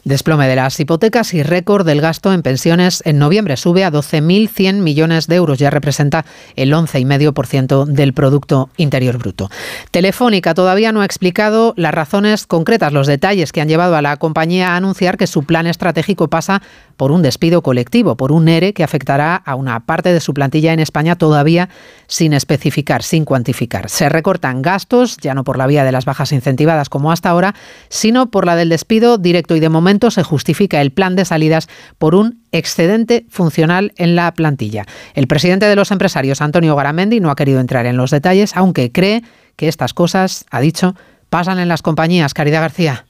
Desplome 0.05 0.47
de 0.47 0.57
las 0.57 0.79
hipotecas 0.79 1.35
y 1.35 1.43
récord 1.43 1.85
del 1.85 2.01
gasto 2.01 2.33
en 2.33 2.43
pensiones 2.43 3.03
en 3.05 3.19
noviembre 3.19 3.57
sube 3.57 3.85
a 3.85 3.91
12.100 3.91 4.75
millones 4.75 5.27
de 5.27 5.37
euros, 5.37 5.59
ya 5.59 5.71
representa 5.71 6.25
el 6.55 6.73
11,5% 6.73 7.87
del 7.87 8.13
Producto 8.13 8.69
Interior 8.77 9.19
Bruto. 9.19 9.51
Telefónica 9.91 10.52
todavía 10.55 10.93
no 10.93 11.01
ha 11.01 11.05
explicado 11.05 11.75
las 11.77 11.93
razones 11.93 12.47
concretas, 12.47 12.93
los 12.93 13.07
detalles 13.07 13.53
que 13.53 13.61
han 13.61 13.69
llevado 13.69 13.97
a 13.97 14.03
la 14.03 14.17
compañía 14.17 14.71
a 14.71 14.77
anunciar 14.77 15.17
que 15.17 15.27
su 15.27 15.45
plan 15.45 15.67
estratégico 15.67 16.29
pasa 16.29 16.63
por 16.97 17.11
un 17.11 17.23
despido 17.23 17.63
colectivo, 17.63 18.17
por 18.17 18.33
un 18.33 18.49
ERE 18.49 18.73
que 18.75 18.85
afectará 18.85 19.37
a 19.37 19.55
una 19.55 19.87
parte 19.87 20.13
de 20.13 20.21
su 20.21 20.35
plantilla 20.35 20.73
en 20.73 20.81
España 20.81 21.17
todavía 21.17 21.69
sin 22.07 22.33
especificar, 22.33 23.03
sin 23.03 23.25
cuantificar. 23.25 23.89
Se 23.89 24.09
recortan 24.09 24.63
gastos, 24.63 25.17
ya 25.19 25.35
no 25.35 25.45
por 25.45 25.59
la 25.59 25.67
vía 25.67 25.85
de 25.85 25.93
las 25.93 26.05
bajas 26.05 26.33
incentivadas 26.33 26.89
como 26.89 27.13
hasta 27.13 27.31
ahora, 27.31 27.55
sino 27.89 28.31
por 28.31 28.47
la 28.47 28.57
del 28.57 28.69
despido 28.69 29.19
directo 29.19 29.57
y 29.57 29.61
de 29.61 29.69
momento 29.69 30.11
se 30.11 30.23
justifica 30.23 30.81
el 30.81 30.93
plan 30.93 31.17
de 31.17 31.25
salidas 31.25 31.69
por 31.99 32.15
un 32.15 32.43
excedente 32.53 33.27
funcional 33.29 33.93
en 33.97 34.15
la 34.15 34.33
plantilla. 34.35 34.87
El 35.15 35.27
presidente 35.27 35.67
de 35.67 35.77
los 35.77 35.91
empresarios, 35.91 36.41
Antonio 36.41 36.77
Garamendi, 36.77 37.21
no 37.21 37.31
ha 37.31 37.37
querido 37.37 37.61
entrar 37.61 37.87
en 37.87 37.97
los 37.97 38.11
detalles, 38.11 38.57
aunque 38.57 38.93
cree 38.93 39.23
que 39.63 39.69
estas 39.69 39.95
cosas, 39.95 40.45
ha 40.51 40.61
dicho, 40.61 40.97
pasan 41.31 41.61
en 41.61 41.69
las 41.69 41.83
compañías. 41.83 42.35
Caridad 42.35 42.63
García. 42.63 43.07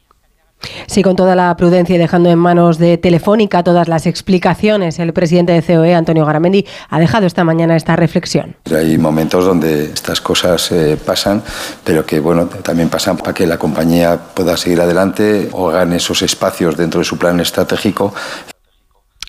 Sí, 0.86 1.02
con 1.02 1.16
toda 1.16 1.34
la 1.34 1.56
prudencia 1.56 1.96
y 1.96 1.98
dejando 1.98 2.28
en 2.28 2.38
manos 2.38 2.76
de 2.76 2.98
Telefónica 2.98 3.62
todas 3.62 3.88
las 3.88 4.06
explicaciones, 4.06 4.98
el 4.98 5.14
presidente 5.14 5.52
de 5.52 5.62
COE, 5.62 5.94
Antonio 5.94 6.26
Garamendi, 6.26 6.66
ha 6.90 7.00
dejado 7.00 7.24
esta 7.24 7.42
mañana 7.42 7.74
esta 7.74 7.96
reflexión. 7.96 8.54
Hay 8.70 8.98
momentos 8.98 9.46
donde 9.46 9.84
estas 9.86 10.20
cosas 10.20 10.70
eh, 10.72 10.98
pasan, 11.02 11.42
pero 11.84 12.04
que 12.04 12.20
bueno, 12.20 12.44
también 12.44 12.90
pasan 12.90 13.16
para 13.16 13.32
que 13.32 13.46
la 13.46 13.56
compañía 13.56 14.20
pueda 14.34 14.54
seguir 14.58 14.82
adelante 14.82 15.48
o 15.52 15.70
hagan 15.70 15.94
esos 15.94 16.20
espacios 16.20 16.76
dentro 16.76 16.98
de 16.98 17.06
su 17.06 17.16
plan 17.16 17.40
estratégico 17.40 18.12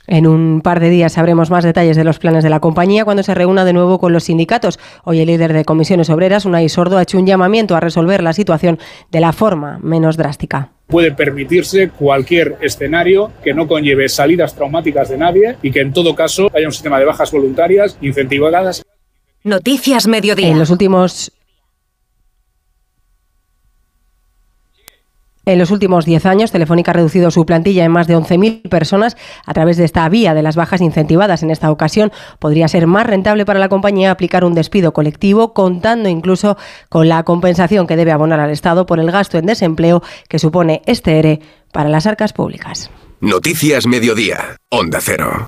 en 0.08 0.28
un 0.28 0.62
par 0.62 0.80
de 0.80 0.90
días 0.90 1.14
sabremos 1.14 1.50
más 1.50 1.64
detalles 1.64 1.96
de 1.96 2.04
los 2.04 2.20
planes 2.20 2.44
de 2.44 2.50
la 2.50 2.60
compañía 2.60 3.06
cuando 3.06 3.24
se 3.24 3.34
reúna 3.34 3.66
de 3.66 3.74
nuevo 3.74 4.00
con 4.00 4.14
los 4.14 4.26
sindicatos. 4.26 4.80
Hoy 5.04 5.20
el 5.20 5.28
líder 5.28 5.54
de 5.54 5.66
comisiones 5.66 6.10
obreras, 6.10 6.46
Unai 6.46 6.70
Sordo, 6.70 6.98
ha 6.98 7.04
hecho 7.04 7.18
un 7.18 7.26
llamamiento 7.26 7.76
a 7.76 7.80
resolver 7.80 8.22
la 8.24 8.34
situación 8.34 8.80
de 9.12 9.20
la 9.20 9.34
forma 9.34 9.80
menos 9.82 10.18
drástica 10.18 10.70
puede 10.88 11.12
permitirse 11.12 11.90
cualquier 11.90 12.58
escenario 12.62 13.32
que 13.44 13.54
no 13.54 13.68
conlleve 13.68 14.08
salidas 14.10 14.54
traumáticas 14.54 15.10
de 15.10 15.18
nadie 15.18 15.56
y 15.64 15.72
que 15.72 15.80
en 15.80 15.92
todo 15.92 16.14
caso 16.14 16.52
haya 16.54 16.68
un 16.68 16.72
sistema 16.72 17.00
de 17.00 17.06
bajas 17.06 17.32
voluntarias 17.32 17.98
incentivadas. 18.00 18.84
Noticias 19.44 20.06
Mediodía. 20.06 20.50
En 20.50 20.60
los 20.60 20.70
últimos 20.70 21.32
En 25.46 25.60
los 25.60 25.72
últimos 25.72 26.06
10 26.06 26.26
años, 26.26 26.52
Telefónica 26.52 26.92
ha 26.92 26.94
reducido 26.94 27.30
su 27.30 27.46
plantilla 27.46 27.84
en 27.84 27.92
más 27.92 28.08
de 28.08 28.16
11.000 28.16 28.70
personas 28.70 29.18
a 29.46 29.54
través 29.54 29.76
de 29.76 29.84
esta 29.84 30.08
vía 30.08 30.34
de 30.34 30.42
las 30.42 30.56
bajas 30.56 30.80
incentivadas. 30.80 31.44
En 31.44 31.52
esta 31.52 31.70
ocasión, 31.70 32.14
podría 32.40 32.70
ser 32.70 32.88
más 32.88 33.06
rentable 33.06 33.46
para 33.46 33.60
la 33.60 33.68
compañía 33.68 34.12
aplicar 34.12 34.46
un 34.46 34.54
despido 34.54 34.94
colectivo, 34.94 35.54
contando 35.54 36.08
incluso 36.08 36.58
con 36.88 37.10
la 37.10 37.24
compensación 37.24 37.88
que 37.88 37.98
debe 37.98 38.14
abonar 38.14 38.40
al 38.40 38.52
Estado 38.52 38.86
por 38.86 39.02
el 39.02 39.12
gasto 39.12 39.38
en 39.38 39.46
desempleo 39.46 40.02
que 40.30 40.40
supone 40.40 40.82
este 40.86 41.20
ERE 41.20 41.42
para 41.74 41.90
las 41.90 42.08
arcas 42.08 42.32
públicas. 42.32 42.90
Noticias 43.20 43.86
Mediodía, 43.86 44.58
Onda 44.70 45.00
Cero. 45.02 45.48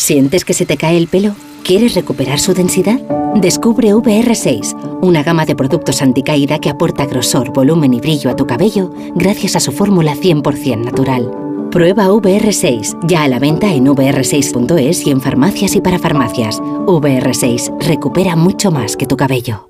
¿Sientes 0.00 0.46
que 0.46 0.54
se 0.54 0.64
te 0.64 0.78
cae 0.78 0.96
el 0.96 1.08
pelo? 1.08 1.34
¿Quieres 1.62 1.94
recuperar 1.94 2.40
su 2.40 2.54
densidad? 2.54 2.98
Descubre 3.34 3.92
VR6, 3.94 4.98
una 5.02 5.22
gama 5.22 5.44
de 5.44 5.54
productos 5.54 6.00
anticaída 6.00 6.58
que 6.58 6.70
aporta 6.70 7.04
grosor, 7.04 7.52
volumen 7.52 7.92
y 7.92 8.00
brillo 8.00 8.30
a 8.30 8.34
tu 8.34 8.46
cabello 8.46 8.90
gracias 9.14 9.56
a 9.56 9.60
su 9.60 9.72
fórmula 9.72 10.16
100% 10.16 10.82
natural. 10.86 11.30
Prueba 11.70 12.08
VR6, 12.08 12.98
ya 13.06 13.24
a 13.24 13.28
la 13.28 13.38
venta 13.38 13.74
en 13.74 13.84
vr6.es 13.88 15.06
y 15.06 15.10
en 15.10 15.20
farmacias 15.20 15.76
y 15.76 15.82
para 15.82 15.98
farmacias. 15.98 16.60
VR6, 16.60 17.78
recupera 17.80 18.36
mucho 18.36 18.70
más 18.70 18.96
que 18.96 19.06
tu 19.06 19.18
cabello 19.18 19.69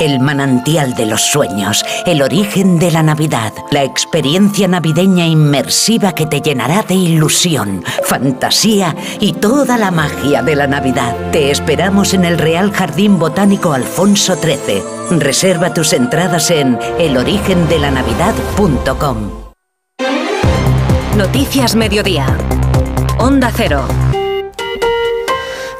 el 0.00 0.18
manantial 0.18 0.94
de 0.94 1.06
los 1.06 1.22
sueños, 1.22 1.84
el 2.06 2.22
origen 2.22 2.78
de 2.78 2.90
la 2.90 3.02
Navidad, 3.02 3.52
la 3.70 3.84
experiencia 3.84 4.66
navideña 4.66 5.26
inmersiva 5.26 6.14
que 6.14 6.24
te 6.26 6.40
llenará 6.40 6.82
de 6.82 6.94
ilusión, 6.94 7.84
fantasía 8.04 8.96
y 9.20 9.34
toda 9.34 9.76
la 9.78 9.90
magia 9.90 10.42
de 10.42 10.56
la 10.56 10.66
Navidad. 10.66 11.14
Te 11.30 11.50
esperamos 11.50 12.14
en 12.14 12.24
el 12.24 12.38
Real 12.38 12.72
Jardín 12.72 13.18
Botánico 13.18 13.74
Alfonso 13.74 14.36
XIII. 14.36 14.82
Reserva 15.18 15.74
tus 15.74 15.92
entradas 15.92 16.50
en 16.50 16.78
elorigendelanavidad.com. 16.98 19.30
Noticias 21.16 21.76
Mediodía. 21.76 22.26
Onda 23.18 23.52
Cero. 23.54 23.84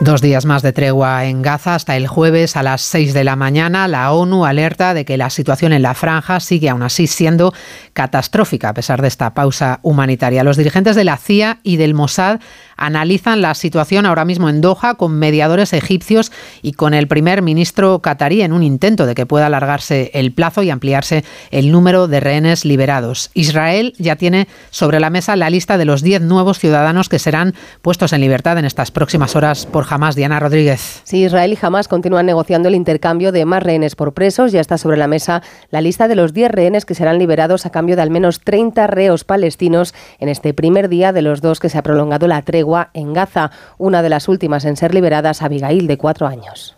Dos 0.02 0.22
días 0.22 0.46
más 0.46 0.62
de 0.62 0.72
tregua 0.72 1.26
en 1.26 1.42
Gaza 1.42 1.74
hasta 1.74 1.94
el 1.94 2.08
jueves 2.08 2.56
a 2.56 2.62
las 2.62 2.80
6 2.80 3.12
de 3.12 3.22
la 3.22 3.36
mañana. 3.36 3.86
La 3.86 4.12
ONU 4.12 4.46
alerta 4.46 4.94
de 4.94 5.04
que 5.04 5.18
la 5.18 5.28
situación 5.28 5.74
en 5.74 5.82
la 5.82 5.92
franja 5.92 6.40
sigue 6.40 6.70
aún 6.70 6.82
así 6.82 7.06
siendo 7.06 7.52
catastrófica 7.92 8.70
a 8.70 8.74
pesar 8.74 9.02
de 9.02 9.08
esta 9.08 9.34
pausa 9.34 9.78
humanitaria. 9.82 10.42
Los 10.42 10.56
dirigentes 10.56 10.96
de 10.96 11.04
la 11.04 11.18
CIA 11.18 11.58
y 11.62 11.76
del 11.76 11.92
Mossad 11.92 12.40
analizan 12.80 13.42
la 13.42 13.54
situación 13.54 14.06
ahora 14.06 14.24
mismo 14.24 14.48
en 14.48 14.60
Doha 14.60 14.94
con 14.94 15.12
mediadores 15.12 15.72
egipcios 15.72 16.32
y 16.62 16.72
con 16.72 16.94
el 16.94 17.06
primer 17.06 17.42
ministro 17.42 18.00
catarí 18.00 18.42
en 18.42 18.52
un 18.52 18.62
intento 18.62 19.06
de 19.06 19.14
que 19.14 19.26
pueda 19.26 19.46
alargarse 19.46 20.10
el 20.14 20.32
plazo 20.32 20.62
y 20.62 20.70
ampliarse 20.70 21.24
el 21.50 21.70
número 21.70 22.08
de 22.08 22.18
rehenes 22.18 22.64
liberados. 22.64 23.30
Israel 23.34 23.92
ya 23.98 24.16
tiene 24.16 24.48
sobre 24.70 24.98
la 24.98 25.10
mesa 25.10 25.36
la 25.36 25.50
lista 25.50 25.78
de 25.78 25.84
los 25.84 26.02
10 26.02 26.22
nuevos 26.22 26.58
ciudadanos 26.58 27.08
que 27.08 27.18
serán 27.18 27.54
puestos 27.82 28.12
en 28.12 28.22
libertad 28.22 28.58
en 28.58 28.64
estas 28.64 28.90
próximas 28.90 29.36
horas 29.36 29.66
por 29.66 29.86
Hamas. 29.88 30.16
Diana 30.16 30.40
Rodríguez. 30.40 31.02
Sí, 31.04 31.24
Israel 31.24 31.52
y 31.52 31.58
Hamas 31.60 31.86
continúan 31.86 32.26
negociando 32.26 32.68
el 32.68 32.74
intercambio 32.74 33.30
de 33.30 33.44
más 33.44 33.62
rehenes 33.62 33.94
por 33.94 34.14
presos. 34.14 34.52
Ya 34.52 34.60
está 34.60 34.78
sobre 34.78 34.96
la 34.96 35.06
mesa 35.06 35.42
la 35.70 35.82
lista 35.82 36.08
de 36.08 36.16
los 36.16 36.32
10 36.32 36.50
rehenes 36.50 36.84
que 36.86 36.94
serán 36.94 37.18
liberados 37.18 37.66
a 37.66 37.70
cambio 37.70 37.96
de 37.96 38.02
al 38.02 38.10
menos 38.10 38.40
30 38.40 38.86
reos 38.86 39.24
palestinos 39.24 39.94
en 40.18 40.30
este 40.30 40.54
primer 40.54 40.88
día 40.88 41.12
de 41.12 41.22
los 41.22 41.42
dos 41.42 41.60
que 41.60 41.68
se 41.68 41.76
ha 41.76 41.82
prolongado 41.82 42.26
la 42.26 42.42
tregua 42.42 42.69
en 42.94 43.12
Gaza, 43.12 43.50
una 43.78 44.02
de 44.02 44.08
las 44.08 44.28
últimas 44.28 44.64
en 44.64 44.76
ser 44.76 44.94
liberadas, 44.94 45.42
Abigail, 45.42 45.86
de 45.86 45.98
cuatro 45.98 46.26
años. 46.26 46.76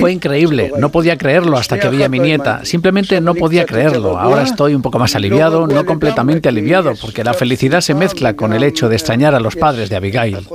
Fue 0.00 0.12
increíble, 0.12 0.72
no 0.78 0.90
podía 0.90 1.16
creerlo 1.16 1.56
hasta 1.56 1.78
que 1.78 1.88
vi 1.88 2.02
a 2.02 2.08
mi 2.08 2.18
nieta, 2.18 2.64
simplemente 2.64 3.20
no 3.20 3.34
podía 3.34 3.64
creerlo. 3.64 4.18
Ahora 4.18 4.42
estoy 4.42 4.74
un 4.74 4.82
poco 4.82 4.98
más 4.98 5.14
aliviado, 5.14 5.66
no 5.66 5.86
completamente 5.86 6.48
aliviado, 6.48 6.92
porque 7.00 7.24
la 7.24 7.32
felicidad 7.32 7.80
se 7.80 7.94
mezcla 7.94 8.34
con 8.34 8.52
el 8.52 8.64
hecho 8.64 8.88
de 8.88 8.96
extrañar 8.96 9.34
a 9.34 9.40
los 9.40 9.56
padres 9.56 9.88
de 9.88 9.96
Abigail. 9.96 10.46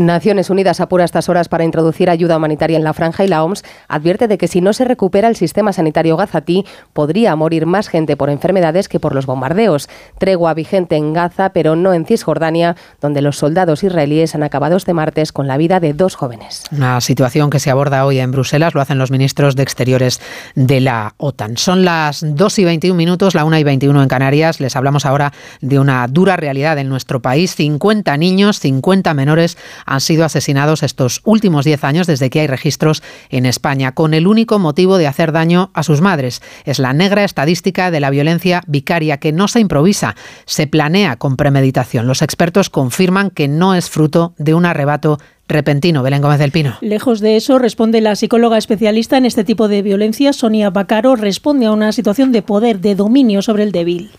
Naciones 0.00 0.50
Unidas 0.50 0.80
apura 0.80 1.04
estas 1.04 1.28
horas 1.28 1.48
para 1.48 1.64
introducir 1.64 2.10
ayuda 2.10 2.38
humanitaria 2.38 2.76
en 2.76 2.84
la 2.84 2.94
franja 2.94 3.24
y 3.24 3.28
la 3.28 3.44
OMS 3.44 3.62
advierte 3.86 4.28
de 4.28 4.38
que 4.38 4.48
si 4.48 4.60
no 4.60 4.72
se 4.72 4.84
recupera 4.84 5.28
el 5.28 5.36
sistema 5.36 5.72
sanitario 5.72 6.16
gazatí 6.16 6.64
podría 6.92 7.36
morir 7.36 7.66
más 7.66 7.88
gente 7.88 8.16
por 8.16 8.30
enfermedades 8.30 8.88
que 8.88 8.98
por 8.98 9.14
los 9.14 9.26
bombardeos. 9.26 9.88
Tregua 10.18 10.54
vigente 10.54 10.96
en 10.96 11.12
Gaza, 11.12 11.50
pero 11.50 11.76
no 11.76 11.92
en 11.92 12.06
Cisjordania, 12.06 12.76
donde 13.00 13.22
los 13.22 13.36
soldados 13.36 13.84
israelíes 13.84 14.34
han 14.34 14.42
acabado 14.42 14.76
este 14.76 14.94
martes 14.94 15.32
con 15.32 15.46
la 15.46 15.56
vida 15.56 15.80
de 15.80 15.92
dos 15.92 16.16
jóvenes. 16.16 16.64
Una 16.72 17.00
situación 17.00 17.50
que 17.50 17.60
se 17.60 17.70
aborda 17.70 18.06
hoy 18.06 18.18
en 18.18 18.32
Bruselas, 18.32 18.74
lo 18.74 18.80
hacen 18.80 18.98
los 18.98 19.10
ministros 19.10 19.54
de 19.54 19.62
Exteriores 19.62 20.20
de 20.54 20.80
la 20.80 21.14
OTAN. 21.18 21.56
Son 21.56 21.84
las 21.84 22.24
2 22.26 22.58
y 22.58 22.64
21 22.64 22.96
minutos, 22.96 23.34
la 23.34 23.44
1 23.44 23.58
y 23.58 23.64
21 23.64 24.02
en 24.02 24.08
Canarias. 24.08 24.60
Les 24.60 24.76
hablamos 24.76 25.04
ahora 25.04 25.32
de 25.60 25.78
una 25.78 26.06
dura 26.08 26.36
realidad 26.36 26.78
en 26.78 26.88
nuestro 26.88 27.20
país. 27.20 27.54
50 27.54 28.16
niños, 28.16 28.60
50 28.60 29.12
menores 29.14 29.58
han 29.90 30.00
sido 30.00 30.24
asesinados 30.24 30.82
estos 30.82 31.20
últimos 31.24 31.64
10 31.64 31.84
años 31.84 32.06
desde 32.06 32.30
que 32.30 32.40
hay 32.40 32.46
registros 32.46 33.02
en 33.28 33.44
España, 33.44 33.92
con 33.92 34.14
el 34.14 34.26
único 34.26 34.58
motivo 34.58 34.98
de 34.98 35.08
hacer 35.08 35.32
daño 35.32 35.70
a 35.74 35.82
sus 35.82 36.00
madres. 36.00 36.40
Es 36.64 36.78
la 36.78 36.92
negra 36.92 37.24
estadística 37.24 37.90
de 37.90 38.00
la 38.00 38.10
violencia 38.10 38.62
vicaria 38.66 39.18
que 39.18 39.32
no 39.32 39.48
se 39.48 39.60
improvisa, 39.60 40.14
se 40.46 40.68
planea 40.68 41.16
con 41.16 41.36
premeditación. 41.36 42.06
Los 42.06 42.22
expertos 42.22 42.70
confirman 42.70 43.30
que 43.30 43.48
no 43.48 43.74
es 43.74 43.90
fruto 43.90 44.32
de 44.38 44.54
un 44.54 44.64
arrebato 44.64 45.18
repentino. 45.48 46.04
Belén 46.04 46.22
Gómez 46.22 46.38
del 46.38 46.52
Pino. 46.52 46.76
Lejos 46.80 47.18
de 47.18 47.36
eso, 47.36 47.58
responde 47.58 48.00
la 48.00 48.14
psicóloga 48.14 48.56
especialista 48.56 49.18
en 49.18 49.26
este 49.26 49.42
tipo 49.42 49.66
de 49.66 49.82
violencia, 49.82 50.32
Sonia 50.32 50.70
Bacaro, 50.70 51.16
responde 51.16 51.66
a 51.66 51.72
una 51.72 51.90
situación 51.90 52.30
de 52.30 52.42
poder, 52.42 52.78
de 52.80 52.94
dominio 52.94 53.42
sobre 53.42 53.64
el 53.64 53.72
débil 53.72 54.10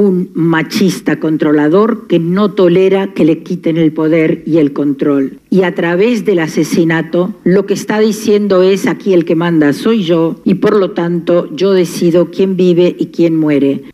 un 0.00 0.30
machista 0.34 1.20
controlador 1.20 2.06
que 2.06 2.18
no 2.18 2.52
tolera 2.52 3.12
que 3.12 3.24
le 3.24 3.42
quiten 3.42 3.76
el 3.76 3.92
poder 3.92 4.42
y 4.46 4.56
el 4.58 4.72
control. 4.72 5.38
Y 5.50 5.62
a 5.62 5.74
través 5.74 6.24
del 6.24 6.38
asesinato 6.38 7.34
lo 7.44 7.66
que 7.66 7.74
está 7.74 8.00
diciendo 8.00 8.62
es 8.62 8.86
aquí 8.86 9.12
el 9.12 9.24
que 9.24 9.34
manda 9.34 9.72
soy 9.72 10.02
yo 10.02 10.40
y 10.44 10.54
por 10.54 10.74
lo 10.74 10.92
tanto 10.92 11.48
yo 11.54 11.72
decido 11.72 12.30
quién 12.30 12.56
vive 12.56 12.96
y 12.98 13.06
quién 13.06 13.36
muere. 13.36 13.84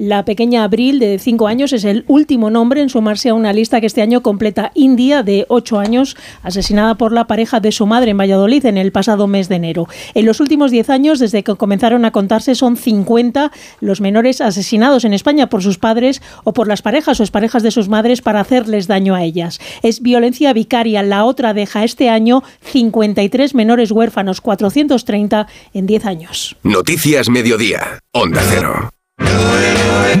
La 0.00 0.24
pequeña 0.24 0.62
Abril, 0.62 1.00
de 1.00 1.18
5 1.18 1.48
años, 1.48 1.72
es 1.72 1.82
el 1.82 2.04
último 2.06 2.50
nombre 2.50 2.80
en 2.80 2.88
sumarse 2.88 3.30
a 3.30 3.34
una 3.34 3.52
lista 3.52 3.80
que 3.80 3.86
este 3.88 4.00
año 4.00 4.22
completa 4.22 4.70
India, 4.74 5.24
de 5.24 5.44
8 5.48 5.80
años, 5.80 6.16
asesinada 6.44 6.94
por 6.94 7.10
la 7.10 7.26
pareja 7.26 7.58
de 7.58 7.72
su 7.72 7.84
madre 7.84 8.12
en 8.12 8.16
Valladolid 8.16 8.64
en 8.66 8.78
el 8.78 8.92
pasado 8.92 9.26
mes 9.26 9.48
de 9.48 9.56
enero. 9.56 9.88
En 10.14 10.24
los 10.24 10.38
últimos 10.38 10.70
10 10.70 10.90
años, 10.90 11.18
desde 11.18 11.42
que 11.42 11.56
comenzaron 11.56 12.04
a 12.04 12.12
contarse, 12.12 12.54
son 12.54 12.76
50 12.76 13.50
los 13.80 14.00
menores 14.00 14.40
asesinados 14.40 15.04
en 15.04 15.14
España 15.14 15.48
por 15.48 15.64
sus 15.64 15.78
padres 15.78 16.22
o 16.44 16.52
por 16.52 16.68
las 16.68 16.80
parejas 16.80 17.20
o 17.20 17.26
parejas 17.26 17.64
de 17.64 17.72
sus 17.72 17.88
madres 17.88 18.22
para 18.22 18.38
hacerles 18.38 18.86
daño 18.86 19.16
a 19.16 19.24
ellas. 19.24 19.58
Es 19.82 20.00
violencia 20.00 20.52
vicaria. 20.52 21.02
La 21.02 21.24
otra 21.24 21.54
deja 21.54 21.82
este 21.82 22.08
año 22.08 22.44
53 22.62 23.52
menores 23.56 23.90
huérfanos, 23.90 24.40
430 24.42 25.48
en 25.74 25.86
10 25.86 26.06
años. 26.06 26.56
Noticias 26.62 27.28
Mediodía, 27.28 27.98
Onda 28.12 28.42
Cero. 28.48 28.90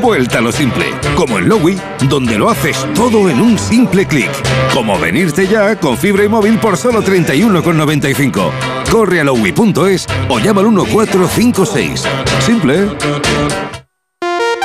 Vuelta 0.00 0.38
a 0.38 0.40
lo 0.40 0.52
simple, 0.52 0.86
como 1.16 1.38
en 1.38 1.48
Lowy, 1.48 1.76
donde 2.08 2.38
lo 2.38 2.50
haces 2.50 2.76
todo 2.94 3.28
en 3.28 3.40
un 3.40 3.58
simple 3.58 4.06
clic. 4.06 4.30
Como 4.72 4.98
venirte 4.98 5.46
ya 5.46 5.76
con 5.76 5.96
fibra 5.96 6.24
y 6.24 6.28
móvil 6.28 6.58
por 6.58 6.76
solo 6.76 7.02
31,95. 7.02 8.50
Corre 8.90 9.20
a 9.20 9.24
lowy.es 9.24 10.06
o 10.28 10.38
llama 10.38 10.60
al 10.60 10.68
1456. 10.68 12.04
Simple. 12.40 12.88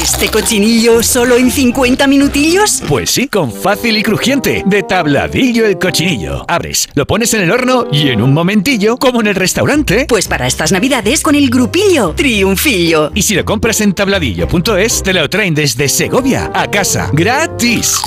¿Este 0.00 0.28
cochinillo 0.28 1.02
solo 1.02 1.36
en 1.36 1.50
50 1.50 2.06
minutillos? 2.06 2.82
Pues 2.88 3.10
sí, 3.10 3.28
con 3.28 3.52
fácil 3.52 3.96
y 3.96 4.02
crujiente. 4.02 4.62
De 4.66 4.82
tabladillo 4.82 5.66
el 5.66 5.78
cochinillo. 5.78 6.44
Abres, 6.48 6.88
lo 6.94 7.06
pones 7.06 7.34
en 7.34 7.42
el 7.42 7.50
horno 7.50 7.86
y 7.92 8.08
en 8.08 8.22
un 8.22 8.32
momentillo, 8.32 8.96
como 8.96 9.20
en 9.20 9.28
el 9.28 9.34
restaurante. 9.34 10.06
Pues 10.08 10.28
para 10.28 10.46
estas 10.46 10.72
navidades 10.72 11.22
con 11.22 11.34
el 11.34 11.50
grupillo 11.50 12.14
Triunfillo. 12.16 13.10
Y 13.14 13.22
si 13.22 13.34
lo 13.34 13.44
compras 13.44 13.80
en 13.80 13.92
tabladillo.es, 13.92 15.02
te 15.02 15.12
lo 15.12 15.28
traen 15.28 15.54
desde 15.54 15.88
Segovia 15.88 16.50
a 16.54 16.70
casa. 16.70 17.10
¡Gratis! 17.12 18.00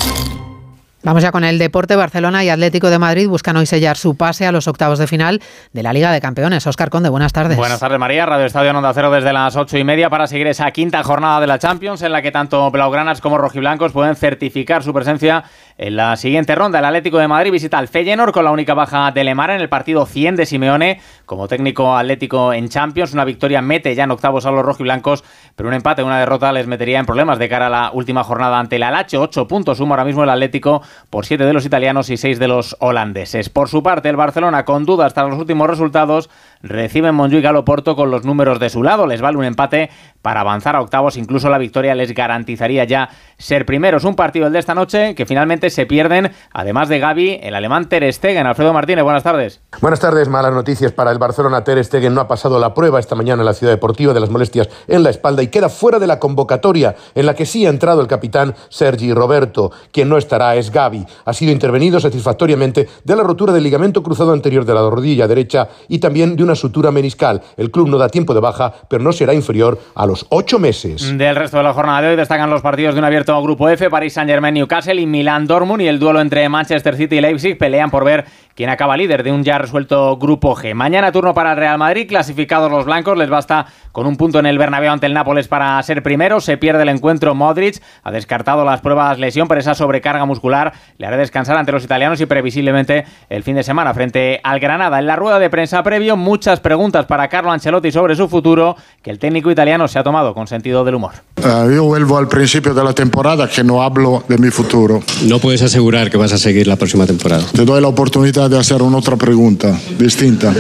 Vamos 1.05 1.21
ya 1.21 1.31
con 1.31 1.43
el 1.43 1.59
deporte. 1.59 1.95
Barcelona 1.95 2.43
y 2.43 2.49
Atlético 2.49 2.89
de 2.89 2.97
Madrid 2.97 3.29
buscan 3.29 3.55
hoy 3.57 3.67
sellar 3.67 3.95
su 3.95 4.17
pase 4.17 4.47
a 4.47 4.51
los 4.51 4.67
octavos 4.67 4.97
de 4.97 5.05
final 5.05 5.39
de 5.71 5.83
la 5.83 5.93
Liga 5.93 6.11
de 6.11 6.19
Campeones. 6.19 6.65
Oscar 6.65 6.89
Conde, 6.89 7.09
buenas 7.09 7.31
tardes. 7.31 7.57
Buenas 7.57 7.79
tardes, 7.79 7.99
María. 7.99 8.25
Radio 8.25 8.47
Estadio 8.47 8.71
Onda 8.71 8.91
Cero 8.91 9.11
desde 9.11 9.31
las 9.31 9.55
ocho 9.55 9.77
y 9.77 9.83
media 9.83 10.09
para 10.09 10.25
seguir 10.25 10.47
esa 10.47 10.71
quinta 10.71 11.03
jornada 11.03 11.39
de 11.39 11.45
la 11.45 11.59
Champions 11.59 12.01
en 12.01 12.11
la 12.11 12.23
que 12.23 12.31
tanto 12.31 12.71
Blaugranas 12.71 13.21
como 13.21 13.37
Rojiblancos 13.37 13.91
pueden 13.91 14.15
certificar 14.15 14.81
su 14.81 14.95
presencia 14.95 15.43
en 15.77 15.95
la 15.95 16.15
siguiente 16.15 16.55
ronda. 16.55 16.79
El 16.79 16.85
Atlético 16.85 17.19
de 17.19 17.27
Madrid 17.27 17.51
visita 17.51 17.77
al 17.77 17.87
Feyenoord 17.87 18.31
con 18.31 18.43
la 18.43 18.49
única 18.49 18.73
baja 18.73 19.11
de 19.11 19.23
Lemar 19.23 19.51
en 19.51 19.61
el 19.61 19.69
partido 19.69 20.07
100 20.07 20.37
de 20.37 20.47
Simeone 20.47 21.01
como 21.27 21.47
técnico 21.47 21.95
atlético 21.95 22.51
en 22.51 22.67
Champions. 22.67 23.13
Una 23.13 23.25
victoria 23.25 23.61
mete 23.61 23.93
ya 23.93 24.05
en 24.05 24.11
octavos 24.11 24.47
a 24.47 24.51
los 24.51 24.65
rojiblancos, 24.65 25.23
pero 25.55 25.69
un 25.69 25.75
empate, 25.75 26.03
una 26.03 26.19
derrota 26.19 26.51
les 26.51 26.67
metería 26.67 26.99
en 26.99 27.05
problemas 27.05 27.39
de 27.39 27.47
cara 27.47 27.67
a 27.67 27.69
la 27.69 27.91
última 27.93 28.23
jornada 28.23 28.59
ante 28.59 28.75
el 28.75 28.83
Alache. 28.83 29.17
Ocho 29.17 29.47
puntos 29.47 29.77
suma 29.77 29.95
ahora 29.95 30.05
mismo 30.05 30.23
el 30.23 30.29
Atlético 30.29 30.81
por 31.09 31.25
siete 31.25 31.45
de 31.45 31.53
los 31.53 31.65
italianos 31.65 32.09
y 32.09 32.17
seis 32.17 32.39
de 32.39 32.47
los 32.47 32.75
holandeses. 32.79 33.49
Por 33.49 33.69
su 33.69 33.81
parte, 33.81 34.09
el 34.09 34.17
Barcelona, 34.17 34.65
con 34.65 34.85
dudas 34.85 35.13
tras 35.13 35.29
los 35.29 35.39
últimos 35.39 35.69
resultados, 35.69 36.29
recibe 36.65 37.09
en 37.09 37.15
Montjuic 37.15 37.45
al 37.45 37.55
Oporto 37.55 37.95
con 37.95 38.11
los 38.11 38.25
números 38.25 38.59
de 38.59 38.69
su 38.69 38.83
lado. 38.83 39.07
Les 39.07 39.21
vale 39.21 39.37
un 39.37 39.45
empate 39.45 39.89
para 40.21 40.41
avanzar 40.41 40.75
a 40.75 40.81
octavos. 40.81 41.17
Incluso 41.17 41.49
la 41.49 41.57
victoria 41.57 41.93
les 41.95 42.13
garantizaría 42.13 42.83
ya 42.83 43.09
ser 43.37 43.65
primeros. 43.65 44.03
Un 44.03 44.15
partido 44.15 44.47
el 44.47 44.53
de 44.53 44.59
esta 44.59 44.73
noche 44.73 45.15
que 45.15 45.25
finalmente 45.25 45.69
se 45.69 45.85
pierden, 45.85 46.31
además 46.51 46.89
de 46.89 46.99
Gaby, 46.99 47.39
el 47.43 47.55
alemán 47.55 47.87
Ter 47.87 48.11
Stegen. 48.11 48.47
Alfredo 48.47 48.73
Martínez, 48.73 49.03
buenas 49.03 49.23
tardes. 49.23 49.61
Buenas 49.81 49.99
tardes. 49.99 50.27
Malas 50.27 50.53
noticias 50.53 50.91
para 50.91 51.11
el 51.11 51.19
Barcelona. 51.19 51.63
Ter 51.63 51.83
Stegen 51.83 52.13
no 52.13 52.21
ha 52.21 52.27
pasado 52.27 52.59
la 52.59 52.73
prueba 52.73 52.99
esta 52.99 53.15
mañana 53.15 53.43
en 53.43 53.45
la 53.45 53.53
Ciudad 53.53 53.73
Deportiva 53.73 54.13
de 54.13 54.19
las 54.19 54.29
molestias 54.29 54.67
en 54.87 55.03
la 55.03 55.11
espalda 55.11 55.43
y 55.43 55.47
queda 55.47 55.69
fuera 55.69 55.99
de 55.99 56.07
la 56.07 56.19
convocatoria 56.19 56.95
en 57.13 57.25
la 57.25 57.35
que 57.35 57.45
sí 57.45 57.65
ha 57.65 57.69
entrado 57.69 58.01
el 58.01 58.07
capitán 58.07 58.55
Sergi 58.69 59.13
Roberto. 59.13 59.71
Quien 59.91 60.09
no 60.09 60.17
estará 60.17 60.55
es 60.55 60.71
Gaby. 60.71 61.05
Ha 61.25 61.33
sido 61.33 61.51
intervenido 61.51 61.99
satisfactoriamente 61.99 62.87
de 63.03 63.15
la 63.15 63.23
rotura 63.23 63.53
del 63.53 63.63
ligamento 63.63 64.01
cruzado 64.01 64.33
anterior 64.33 64.65
de 64.65 64.73
la 64.73 64.89
rodilla 64.89 65.27
derecha 65.27 65.69
y 65.87 65.99
también 65.99 66.35
de 66.35 66.43
una 66.43 66.54
sutura 66.55 66.91
meniscal. 66.91 67.41
El 67.57 67.71
club 67.71 67.89
no 67.89 67.97
da 67.97 68.09
tiempo 68.09 68.33
de 68.33 68.39
baja, 68.39 68.73
pero 68.87 69.03
no 69.03 69.11
será 69.11 69.33
inferior 69.33 69.79
a 69.95 70.05
los 70.05 70.25
ocho 70.29 70.59
meses. 70.59 71.17
Del 71.17 71.35
resto 71.35 71.57
de 71.57 71.63
la 71.63 71.73
jornada 71.73 72.01
de 72.01 72.09
hoy 72.09 72.15
destacan 72.15 72.49
los 72.49 72.61
partidos 72.61 72.95
de 72.95 72.99
un 72.99 73.05
abierto 73.05 73.41
grupo 73.41 73.69
F, 73.69 73.89
París 73.89 74.13
Saint-Germain, 74.13 74.53
Newcastle 74.53 74.99
y 74.99 75.05
Milán 75.05 75.47
Dortmund 75.47 75.81
y 75.81 75.87
el 75.87 75.99
duelo 75.99 76.21
entre 76.21 76.47
Manchester 76.49 76.95
City 76.95 77.17
y 77.17 77.21
Leipzig 77.21 77.57
pelean 77.57 77.89
por 77.89 78.03
ver 78.03 78.25
quién 78.55 78.69
acaba 78.69 78.97
líder 78.97 79.23
de 79.23 79.31
un 79.31 79.43
ya 79.43 79.57
resuelto 79.57 80.17
grupo 80.17 80.55
G. 80.55 80.73
Mañana 80.73 81.11
turno 81.11 81.33
para 81.33 81.51
el 81.51 81.57
Real 81.57 81.77
Madrid, 81.77 82.07
clasificados 82.07 82.71
los 82.71 82.85
blancos, 82.85 83.17
les 83.17 83.29
basta 83.29 83.65
con 83.91 84.07
un 84.07 84.15
punto 84.15 84.39
en 84.39 84.45
el 84.45 84.57
Bernabéu 84.57 84.91
ante 84.91 85.05
el 85.05 85.13
Nápoles 85.13 85.47
para 85.47 85.81
ser 85.83 86.01
primero, 86.03 86.39
se 86.39 86.57
pierde 86.57 86.83
el 86.83 86.89
encuentro 86.89 87.35
Modric, 87.35 87.81
ha 88.03 88.11
descartado 88.11 88.63
las 88.65 88.81
pruebas 88.81 89.19
lesión, 89.19 89.47
pero 89.47 89.59
esa 89.59 89.75
sobrecarga 89.75 90.25
muscular 90.25 90.73
le 90.97 91.05
hará 91.05 91.17
descansar 91.17 91.57
ante 91.57 91.71
los 91.71 91.83
italianos 91.83 92.19
y 92.21 92.25
previsiblemente 92.25 93.05
el 93.29 93.43
fin 93.43 93.55
de 93.55 93.63
semana 93.63 93.93
frente 93.93 94.39
al 94.43 94.59
Granada. 94.59 94.99
En 94.99 95.07
la 95.07 95.15
rueda 95.15 95.39
de 95.39 95.49
prensa 95.49 95.83
previo, 95.83 96.15
muchas 96.45 96.59
preguntas 96.59 97.07
para 97.07 97.27
Carlo 97.27 97.51
Ancelotti 97.51 97.91
sobre 97.91 98.15
su 98.15 98.27
futuro, 98.27 98.77
que 99.01 99.09
el 99.09 99.17
técnico 99.17 99.49
italiano 99.49 99.87
se 99.87 99.97
ha 99.97 100.03
tomado 100.03 100.35
con 100.35 100.45
sentido 100.45 100.85
del 100.85 100.93
humor. 100.93 101.13
Uh, 101.37 101.71
yo 101.71 101.85
vuelvo 101.85 102.19
al 102.19 102.27
principio 102.27 102.71
de 102.75 102.83
la 102.83 102.93
temporada 102.93 103.49
que 103.49 103.63
no 103.63 103.81
hablo 103.81 104.23
de 104.27 104.37
mi 104.37 104.51
futuro. 104.51 105.01
No 105.23 105.39
puedes 105.39 105.63
asegurar 105.63 106.11
que 106.11 106.17
vas 106.17 106.33
a 106.33 106.37
seguir 106.37 106.67
la 106.67 106.75
próxima 106.75 107.07
temporada. 107.07 107.43
Te 107.51 107.65
doy 107.65 107.81
la 107.81 107.87
oportunidad 107.87 108.47
de 108.47 108.59
hacer 108.59 108.83
una 108.83 108.97
otra 108.97 109.15
pregunta 109.15 109.75
distinta. 109.97 110.53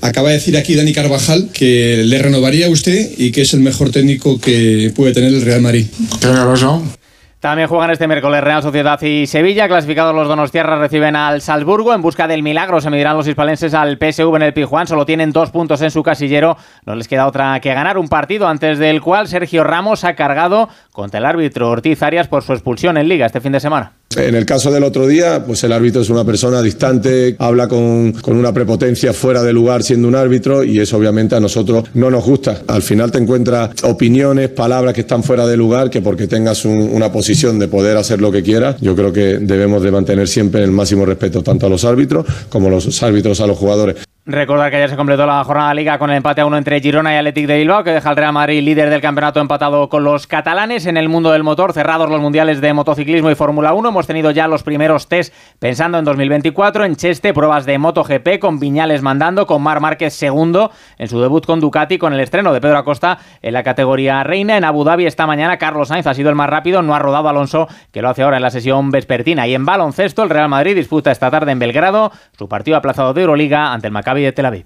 Acaba 0.00 0.28
de 0.30 0.36
decir 0.36 0.56
aquí 0.56 0.74
Dani 0.74 0.94
Carvajal 0.94 1.50
que 1.52 2.02
le 2.06 2.18
renovaría 2.22 2.68
a 2.68 2.70
usted 2.70 3.10
y 3.18 3.30
que 3.30 3.42
es 3.42 3.52
el 3.52 3.60
mejor 3.60 3.90
técnico 3.90 4.40
que 4.40 4.90
puede 4.96 5.12
tener 5.12 5.34
el 5.34 5.42
Real 5.42 5.60
Madrid. 5.60 5.84
Tiene 6.18 6.42
razón. 6.42 6.97
También 7.40 7.68
juegan 7.68 7.92
este 7.92 8.08
miércoles 8.08 8.42
Real 8.42 8.62
Sociedad 8.62 9.00
y 9.00 9.28
Sevilla. 9.28 9.68
Clasificados 9.68 10.12
los 10.12 10.26
Donostiarras 10.26 10.80
reciben 10.80 11.14
al 11.14 11.40
Salzburgo. 11.40 11.94
En 11.94 12.02
busca 12.02 12.26
del 12.26 12.42
milagro 12.42 12.80
se 12.80 12.90
medirán 12.90 13.16
los 13.16 13.28
hispalenses 13.28 13.74
al 13.74 13.96
PSV 13.96 14.34
en 14.34 14.42
el 14.42 14.52
Pijuán. 14.52 14.88
Solo 14.88 15.06
tienen 15.06 15.30
dos 15.30 15.52
puntos 15.52 15.80
en 15.82 15.92
su 15.92 16.02
casillero. 16.02 16.56
No 16.84 16.96
les 16.96 17.06
queda 17.06 17.28
otra 17.28 17.60
que 17.60 17.72
ganar 17.72 17.96
un 17.96 18.08
partido 18.08 18.48
antes 18.48 18.80
del 18.80 19.00
cual 19.00 19.28
Sergio 19.28 19.62
Ramos 19.62 20.02
ha 20.02 20.14
cargado 20.14 20.68
contra 20.90 21.18
el 21.18 21.26
árbitro 21.26 21.70
Ortiz 21.70 22.02
Arias 22.02 22.26
por 22.26 22.42
su 22.42 22.54
expulsión 22.54 22.96
en 22.96 23.08
Liga 23.08 23.26
este 23.26 23.40
fin 23.40 23.52
de 23.52 23.60
semana. 23.60 23.97
En 24.16 24.34
el 24.34 24.46
caso 24.46 24.70
del 24.70 24.84
otro 24.84 25.06
día, 25.06 25.44
pues 25.44 25.62
el 25.64 25.72
árbitro 25.72 26.00
es 26.00 26.08
una 26.08 26.24
persona 26.24 26.62
distante, 26.62 27.36
habla 27.38 27.68
con, 27.68 28.12
con, 28.12 28.38
una 28.38 28.54
prepotencia 28.54 29.12
fuera 29.12 29.42
de 29.42 29.52
lugar 29.52 29.82
siendo 29.82 30.08
un 30.08 30.14
árbitro 30.14 30.64
y 30.64 30.80
eso 30.80 30.96
obviamente 30.96 31.34
a 31.34 31.40
nosotros 31.40 31.84
no 31.92 32.10
nos 32.10 32.24
gusta. 32.24 32.62
Al 32.68 32.80
final 32.80 33.10
te 33.10 33.18
encuentras 33.18 33.84
opiniones, 33.84 34.48
palabras 34.48 34.94
que 34.94 35.02
están 35.02 35.22
fuera 35.22 35.46
de 35.46 35.58
lugar, 35.58 35.90
que 35.90 36.00
porque 36.00 36.26
tengas 36.26 36.64
un, 36.64 36.78
una 36.78 37.12
posición 37.12 37.58
de 37.58 37.68
poder 37.68 37.98
hacer 37.98 38.22
lo 38.22 38.32
que 38.32 38.42
quieras, 38.42 38.76
yo 38.80 38.96
creo 38.96 39.12
que 39.12 39.38
debemos 39.38 39.82
de 39.82 39.90
mantener 39.90 40.26
siempre 40.26 40.64
el 40.64 40.70
máximo 40.70 41.04
respeto 41.04 41.42
tanto 41.42 41.66
a 41.66 41.68
los 41.68 41.84
árbitros 41.84 42.24
como 42.48 42.68
a 42.68 42.70
los 42.70 43.02
árbitros 43.02 43.40
a 43.42 43.46
los 43.46 43.58
jugadores. 43.58 43.96
Recordar 44.30 44.70
que 44.70 44.76
ayer 44.76 44.90
se 44.90 44.96
completó 44.96 45.24
la 45.24 45.42
jornada 45.42 45.70
de 45.70 45.76
liga 45.76 45.98
con 45.98 46.10
el 46.10 46.18
empate 46.18 46.42
a 46.42 46.44
uno 46.44 46.58
entre 46.58 46.82
Girona 46.82 47.14
y 47.14 47.16
Athletic 47.16 47.46
de 47.46 47.56
Bilbao, 47.56 47.82
que 47.82 47.92
deja 47.92 48.10
al 48.10 48.16
Real 48.16 48.34
Madrid 48.34 48.62
líder 48.62 48.90
del 48.90 49.00
campeonato 49.00 49.40
empatado 49.40 49.88
con 49.88 50.04
los 50.04 50.26
catalanes. 50.26 50.84
En 50.84 50.98
el 50.98 51.08
mundo 51.08 51.30
del 51.30 51.42
motor, 51.42 51.72
cerrados 51.72 52.10
los 52.10 52.20
mundiales 52.20 52.60
de 52.60 52.74
motociclismo 52.74 53.30
y 53.30 53.34
Fórmula 53.34 53.72
1, 53.72 53.88
hemos 53.88 54.06
tenido 54.06 54.30
ya 54.30 54.46
los 54.46 54.62
primeros 54.62 55.08
test 55.08 55.32
pensando 55.58 55.96
en 55.98 56.04
2024. 56.04 56.84
En 56.84 56.96
Cheste, 56.96 57.32
pruebas 57.32 57.64
de 57.64 57.78
MotoGP 57.78 58.38
con 58.38 58.60
Viñales 58.60 59.00
mandando, 59.00 59.46
con 59.46 59.62
Mar 59.62 59.80
Márquez 59.80 60.12
segundo 60.12 60.72
en 60.98 61.08
su 61.08 61.22
debut 61.22 61.46
con 61.46 61.58
Ducati, 61.60 61.96
con 61.96 62.12
el 62.12 62.20
estreno 62.20 62.52
de 62.52 62.60
Pedro 62.60 62.76
Acosta 62.76 63.20
en 63.40 63.54
la 63.54 63.62
categoría 63.62 64.24
reina. 64.24 64.58
En 64.58 64.64
Abu 64.64 64.84
Dhabi 64.84 65.06
esta 65.06 65.26
mañana, 65.26 65.56
Carlos 65.56 65.88
Sainz 65.88 66.06
ha 66.06 66.12
sido 66.12 66.28
el 66.28 66.36
más 66.36 66.50
rápido, 66.50 66.82
no 66.82 66.94
ha 66.94 66.98
rodado 66.98 67.30
Alonso, 67.30 67.66
que 67.92 68.02
lo 68.02 68.10
hace 68.10 68.24
ahora 68.24 68.36
en 68.36 68.42
la 68.42 68.50
sesión 68.50 68.90
vespertina. 68.90 69.46
Y 69.46 69.54
en 69.54 69.64
baloncesto, 69.64 70.22
el 70.22 70.28
Real 70.28 70.50
Madrid 70.50 70.76
disputa 70.76 71.10
esta 71.10 71.30
tarde 71.30 71.52
en 71.52 71.58
Belgrado 71.58 72.12
su 72.36 72.46
partido 72.46 72.76
aplazado 72.76 73.14
de 73.14 73.22
Euroliga 73.22 73.72
ante 73.72 73.86
el 73.86 73.92
Maccabi 73.94 74.17
de 74.26 74.32
Tel 74.32 74.46
Aviv. 74.46 74.64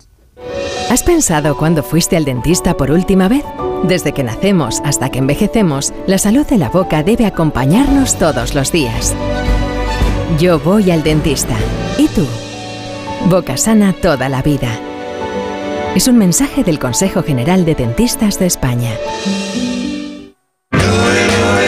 ¿Has 0.91 1.03
pensado 1.03 1.57
cuándo 1.57 1.83
fuiste 1.83 2.17
al 2.17 2.25
dentista 2.25 2.77
por 2.77 2.91
última 2.91 3.29
vez? 3.29 3.45
Desde 3.85 4.13
que 4.13 4.23
nacemos 4.23 4.81
hasta 4.85 5.11
que 5.11 5.19
envejecemos, 5.19 5.93
la 6.07 6.19
salud 6.19 6.47
de 6.47 6.59
la 6.59 6.69
boca 6.69 7.03
debe 7.03 7.27
acompañarnos 7.27 8.19
todos 8.19 8.55
los 8.55 8.71
días. 8.71 9.15
Yo 10.39 10.59
voy 10.59 10.91
al 10.91 11.03
dentista. 11.03 11.57
¿Y 11.99 12.09
tú? 12.09 12.27
Boca 13.29 13.57
sana 13.57 13.93
toda 13.93 14.29
la 14.29 14.43
vida. 14.43 14.69
Es 15.95 16.09
un 16.09 16.17
mensaje 16.17 16.65
del 16.65 16.79
Consejo 16.79 17.23
General 17.23 17.65
de 17.65 17.75
Dentistas 17.75 18.39
de 18.39 18.47
España. 18.47 18.93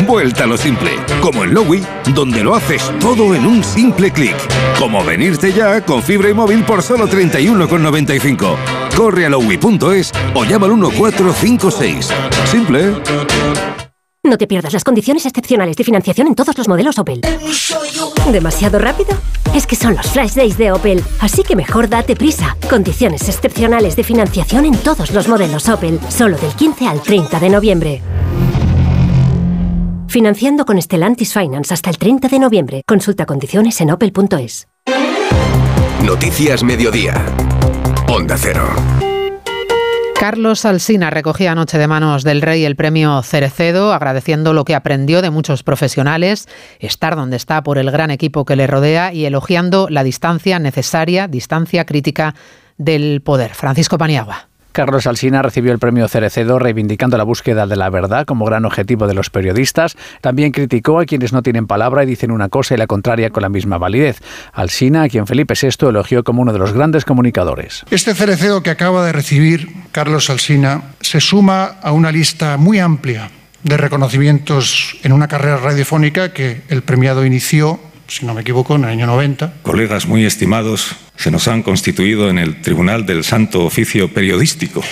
Vuelta 0.06 0.44
a 0.44 0.46
lo 0.46 0.56
simple, 0.58 0.90
como 1.22 1.44
en 1.44 1.54
Lowy, 1.54 1.82
donde 2.14 2.44
lo 2.44 2.54
haces 2.54 2.82
todo 3.00 3.34
en 3.34 3.46
un 3.46 3.64
simple 3.64 4.10
clic. 4.10 4.36
Como 4.78 5.02
venirte 5.02 5.52
ya 5.52 5.80
con 5.80 6.02
fibra 6.02 6.28
y 6.28 6.34
móvil 6.34 6.62
por 6.64 6.82
solo 6.82 7.08
31,95. 7.08 8.56
Corre 8.96 9.26
a 9.26 9.30
lowy.es 9.30 10.12
o 10.34 10.44
llama 10.44 10.66
al 10.66 10.76
1456. 10.76 12.10
Simple. 12.44 12.94
No 14.22 14.36
te 14.36 14.46
pierdas 14.46 14.72
las 14.72 14.84
condiciones 14.84 15.24
excepcionales 15.26 15.76
de 15.76 15.84
financiación 15.84 16.26
en 16.26 16.34
todos 16.34 16.56
los 16.56 16.68
modelos 16.68 16.98
Opel. 16.98 17.20
¿Demasiado 18.30 18.78
rápido? 18.78 19.16
Es 19.54 19.66
que 19.66 19.76
son 19.76 19.94
los 19.96 20.06
flash 20.06 20.34
days 20.34 20.58
de 20.58 20.72
Opel, 20.72 21.02
así 21.20 21.42
que 21.42 21.56
mejor 21.56 21.88
date 21.88 22.16
prisa. 22.16 22.56
Condiciones 22.68 23.28
excepcionales 23.28 23.96
de 23.96 24.04
financiación 24.04 24.64
en 24.66 24.76
todos 24.76 25.12
los 25.12 25.28
modelos 25.28 25.68
Opel, 25.68 26.00
solo 26.08 26.36
del 26.36 26.52
15 26.52 26.88
al 26.88 27.02
30 27.02 27.40
de 27.40 27.48
noviembre. 27.48 28.02
Financiando 30.14 30.64
con 30.64 30.80
Stellantis 30.80 31.32
Finance 31.32 31.74
hasta 31.74 31.90
el 31.90 31.98
30 31.98 32.28
de 32.28 32.38
noviembre. 32.38 32.82
Consulta 32.86 33.26
condiciones 33.26 33.80
en 33.80 33.90
opel.es. 33.90 34.68
Noticias 36.04 36.62
Mediodía. 36.62 37.26
Onda 38.06 38.36
Cero. 38.38 38.64
Carlos 40.14 40.64
Alsina 40.66 41.10
recogía 41.10 41.50
anoche 41.50 41.78
de 41.78 41.88
manos 41.88 42.22
del 42.22 42.42
rey 42.42 42.64
el 42.64 42.76
premio 42.76 43.24
Cerecedo, 43.24 43.92
agradeciendo 43.92 44.52
lo 44.52 44.64
que 44.64 44.76
aprendió 44.76 45.20
de 45.20 45.30
muchos 45.30 45.64
profesionales, 45.64 46.46
estar 46.78 47.16
donde 47.16 47.36
está 47.36 47.64
por 47.64 47.76
el 47.76 47.90
gran 47.90 48.12
equipo 48.12 48.44
que 48.44 48.54
le 48.54 48.68
rodea 48.68 49.12
y 49.12 49.24
elogiando 49.24 49.88
la 49.90 50.04
distancia 50.04 50.60
necesaria, 50.60 51.26
distancia 51.26 51.86
crítica 51.86 52.36
del 52.78 53.20
poder. 53.20 53.52
Francisco 53.52 53.98
Paniagua. 53.98 54.48
Carlos 54.74 55.06
Alsina 55.06 55.40
recibió 55.40 55.70
el 55.70 55.78
premio 55.78 56.08
Cerecedo 56.08 56.58
reivindicando 56.58 57.16
la 57.16 57.22
búsqueda 57.22 57.68
de 57.68 57.76
la 57.76 57.90
verdad 57.90 58.26
como 58.26 58.44
gran 58.44 58.64
objetivo 58.64 59.06
de 59.06 59.14
los 59.14 59.30
periodistas. 59.30 59.96
También 60.20 60.50
criticó 60.50 60.98
a 60.98 61.04
quienes 61.04 61.32
no 61.32 61.44
tienen 61.44 61.68
palabra 61.68 62.02
y 62.02 62.06
dicen 62.06 62.32
una 62.32 62.48
cosa 62.48 62.74
y 62.74 62.78
la 62.78 62.88
contraria 62.88 63.30
con 63.30 63.44
la 63.44 63.48
misma 63.48 63.78
validez. 63.78 64.20
Alsina, 64.52 65.04
a 65.04 65.08
quien 65.08 65.28
Felipe 65.28 65.54
VI 65.54 65.90
elogió 65.90 66.24
como 66.24 66.42
uno 66.42 66.52
de 66.52 66.58
los 66.58 66.72
grandes 66.72 67.04
comunicadores. 67.04 67.84
Este 67.92 68.14
Cerecedo 68.14 68.64
que 68.64 68.70
acaba 68.70 69.06
de 69.06 69.12
recibir 69.12 69.68
Carlos 69.92 70.28
Alsina 70.28 70.82
se 71.00 71.20
suma 71.20 71.76
a 71.80 71.92
una 71.92 72.10
lista 72.10 72.56
muy 72.56 72.80
amplia 72.80 73.30
de 73.62 73.76
reconocimientos 73.76 74.96
en 75.04 75.12
una 75.12 75.28
carrera 75.28 75.58
radiofónica 75.58 76.32
que 76.32 76.62
el 76.68 76.82
premiado 76.82 77.24
inició 77.24 77.78
si 78.08 78.26
no 78.26 78.34
me 78.34 78.42
equivoco, 78.42 78.76
en 78.76 78.84
el 78.84 78.90
año 78.90 79.06
90. 79.06 79.54
Colegas 79.62 80.06
muy 80.06 80.24
estimados, 80.24 80.96
se 81.16 81.30
nos 81.30 81.48
han 81.48 81.62
constituido 81.62 82.30
en 82.30 82.38
el 82.38 82.60
Tribunal 82.60 83.06
del 83.06 83.24
Santo 83.24 83.64
Oficio 83.64 84.12
Periodístico. 84.12 84.82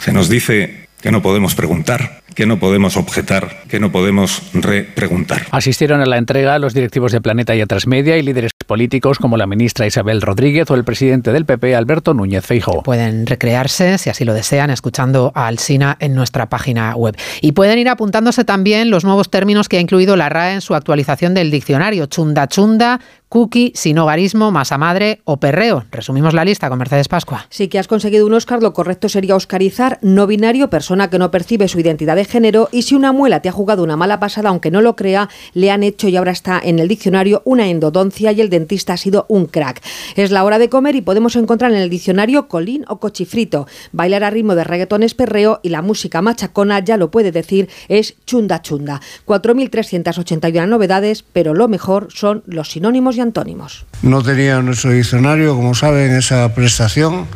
Se 0.00 0.12
nos 0.12 0.28
dice 0.28 0.88
que 1.00 1.12
no 1.12 1.22
podemos 1.22 1.54
preguntar, 1.54 2.22
que 2.34 2.46
no 2.46 2.58
podemos 2.58 2.96
objetar, 2.96 3.64
que 3.68 3.78
no 3.78 3.92
podemos 3.92 4.42
repreguntar. 4.54 5.46
Asistieron 5.50 6.00
a 6.00 6.06
la 6.06 6.16
entrega 6.16 6.58
los 6.58 6.74
directivos 6.74 7.12
de 7.12 7.20
Planeta 7.20 7.54
y 7.54 7.60
Atrasmedia 7.60 8.16
y 8.16 8.22
líderes 8.22 8.53
políticos 8.64 9.18
como 9.18 9.36
la 9.36 9.46
ministra 9.46 9.86
Isabel 9.86 10.22
Rodríguez 10.22 10.70
o 10.70 10.74
el 10.74 10.84
presidente 10.84 11.32
del 11.32 11.44
PP 11.44 11.74
Alberto 11.74 12.14
Núñez 12.14 12.44
Feijóo. 12.44 12.82
Pueden 12.82 13.26
recrearse, 13.26 13.98
si 13.98 14.10
así 14.10 14.24
lo 14.24 14.34
desean, 14.34 14.70
escuchando 14.70 15.32
a 15.34 15.46
Alsina 15.46 15.96
en 16.00 16.14
nuestra 16.14 16.48
página 16.48 16.94
web. 16.96 17.16
Y 17.40 17.52
pueden 17.52 17.78
ir 17.78 17.88
apuntándose 17.88 18.44
también 18.44 18.90
los 18.90 19.04
nuevos 19.04 19.30
términos 19.30 19.68
que 19.68 19.76
ha 19.76 19.80
incluido 19.80 20.16
la 20.16 20.28
RAE 20.28 20.54
en 20.54 20.60
su 20.60 20.74
actualización 20.74 21.34
del 21.34 21.50
diccionario. 21.50 22.06
Chunda 22.06 22.48
chunda, 22.48 23.00
cookie, 23.34 23.72
sinogarismo, 23.74 24.52
masa 24.52 24.78
madre 24.78 25.20
o 25.24 25.38
perreo. 25.38 25.82
Resumimos 25.90 26.34
la 26.34 26.44
lista 26.44 26.68
con 26.68 26.78
Mercedes 26.78 27.08
Pascua. 27.08 27.46
Sí 27.50 27.66
que 27.66 27.80
has 27.80 27.88
conseguido 27.88 28.26
un 28.26 28.34
Oscar, 28.34 28.62
lo 28.62 28.72
correcto 28.72 29.08
sería 29.08 29.34
oscarizar 29.34 29.98
no 30.02 30.28
binario, 30.28 30.70
persona 30.70 31.10
que 31.10 31.18
no 31.18 31.32
percibe 31.32 31.66
su 31.66 31.80
identidad 31.80 32.14
de 32.14 32.26
género 32.26 32.68
y 32.70 32.82
si 32.82 32.94
una 32.94 33.10
muela 33.10 33.40
te 33.40 33.48
ha 33.48 33.52
jugado 33.52 33.82
una 33.82 33.96
mala 33.96 34.20
pasada, 34.20 34.50
aunque 34.50 34.70
no 34.70 34.82
lo 34.82 34.94
crea, 34.94 35.28
le 35.52 35.72
han 35.72 35.82
hecho 35.82 36.06
y 36.06 36.16
ahora 36.16 36.30
está 36.30 36.60
en 36.62 36.78
el 36.78 36.86
diccionario 36.86 37.42
una 37.44 37.66
endodoncia 37.66 38.30
y 38.30 38.40
el 38.40 38.50
dentista 38.54 38.94
ha 38.94 38.96
sido 38.96 39.26
un 39.28 39.46
crack. 39.46 39.82
Es 40.16 40.30
la 40.30 40.44
hora 40.44 40.58
de 40.58 40.68
comer 40.68 40.94
y 40.94 41.02
podemos 41.02 41.36
encontrar 41.36 41.72
en 41.72 41.78
el 41.78 41.90
diccionario 41.90 42.48
colín 42.48 42.84
o 42.88 42.98
cochifrito. 42.98 43.66
Bailar 43.92 44.24
a 44.24 44.30
ritmo 44.30 44.54
de 44.54 44.64
reggaetón 44.64 45.02
es 45.02 45.14
perreo 45.14 45.60
y 45.62 45.68
la 45.68 45.82
música 45.82 46.22
machacona, 46.22 46.80
ya 46.80 46.96
lo 46.96 47.10
puede 47.10 47.32
decir, 47.32 47.68
es 47.88 48.14
chunda 48.24 48.62
chunda. 48.62 49.00
4.381 49.26 50.68
novedades, 50.68 51.24
pero 51.32 51.54
lo 51.54 51.68
mejor 51.68 52.08
son 52.12 52.42
los 52.46 52.70
sinónimos 52.70 53.16
y 53.16 53.20
antónimos. 53.20 53.86
No 54.02 54.22
tenía 54.22 54.60
nuestro 54.62 54.92
diccionario, 54.92 55.54
como 55.54 55.74
saben, 55.74 56.12
esa 56.12 56.54
prestación 56.54 57.26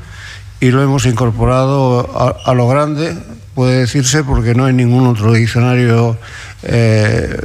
y 0.61 0.71
lo 0.71 0.83
hemos 0.83 1.07
incorporado 1.07 2.09
a, 2.45 2.55
lo 2.55 2.69
grande, 2.69 3.17
puede 3.59 3.81
decirse, 3.81 4.23
porque 4.23 4.55
no 4.55 4.67
hay 4.67 4.73
ningún 4.73 5.05
otro 5.09 5.33
diccionario 5.33 6.17
eh, 6.63 7.37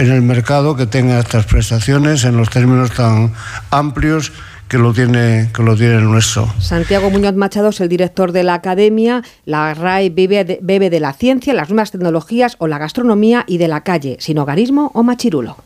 en 0.00 0.12
el 0.12 0.20
mercado 0.20 0.76
que 0.76 0.84
tenga 0.84 1.18
estas 1.18 1.46
prestaciones 1.46 2.24
en 2.24 2.36
los 2.36 2.50
términos 2.50 2.90
tan 2.90 3.32
amplios 3.70 4.32
que 4.68 4.76
lo 4.76 4.92
tiene 4.92 5.48
que 5.54 5.62
lo 5.62 5.74
tiene 5.74 6.02
nuestro. 6.02 6.52
Santiago 6.58 7.08
Muñoz 7.08 7.36
Machado 7.36 7.70
es 7.70 7.80
el 7.80 7.88
director 7.88 8.32
de 8.32 8.42
la 8.42 8.52
academia. 8.52 9.22
La 9.46 9.72
RAE 9.72 10.10
bebe 10.10 10.58
bebe 10.60 10.90
de 10.90 11.00
la 11.00 11.14
ciencia, 11.14 11.54
las 11.54 11.70
nuevas 11.70 11.90
tecnologías 11.90 12.56
o 12.58 12.66
la 12.66 12.76
gastronomía 12.76 13.44
y 13.46 13.56
de 13.56 13.68
la 13.68 13.80
calle, 13.80 14.18
sin 14.20 14.36
hogarismo 14.36 14.90
o 14.92 15.02
machirulo. 15.02 15.56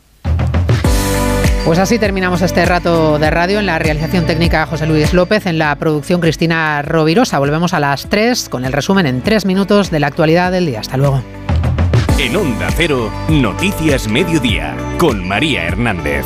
Pues 1.67 1.79
así 1.79 1.99
terminamos 1.99 2.41
este 2.41 2.63
rato 2.63 3.19
de 3.19 3.29
radio 3.29 3.59
en 3.59 3.65
la 3.65 3.77
realización 3.77 4.25
técnica 4.25 4.65
José 4.67 4.87
Luis 4.87 5.13
López, 5.13 5.45
en 5.47 5.57
la 5.57 5.75
producción 5.75 6.21
Cristina 6.21 6.81
Rovirosa. 6.81 7.39
Volvemos 7.39 7.73
a 7.73 7.81
las 7.81 8.07
3 8.07 8.47
con 8.47 8.63
el 8.63 8.71
resumen 8.71 9.05
en 9.05 9.21
3 9.21 9.45
minutos 9.45 9.91
de 9.91 9.99
la 9.99 10.07
actualidad 10.07 10.49
del 10.49 10.65
día. 10.65 10.79
Hasta 10.79 10.95
luego. 10.95 11.21
En 12.17 12.37
Onda 12.37 12.69
Cero, 12.77 13.11
Noticias 13.27 14.07
Mediodía, 14.07 14.77
con 14.97 15.27
María 15.27 15.63
Hernández. 15.63 16.25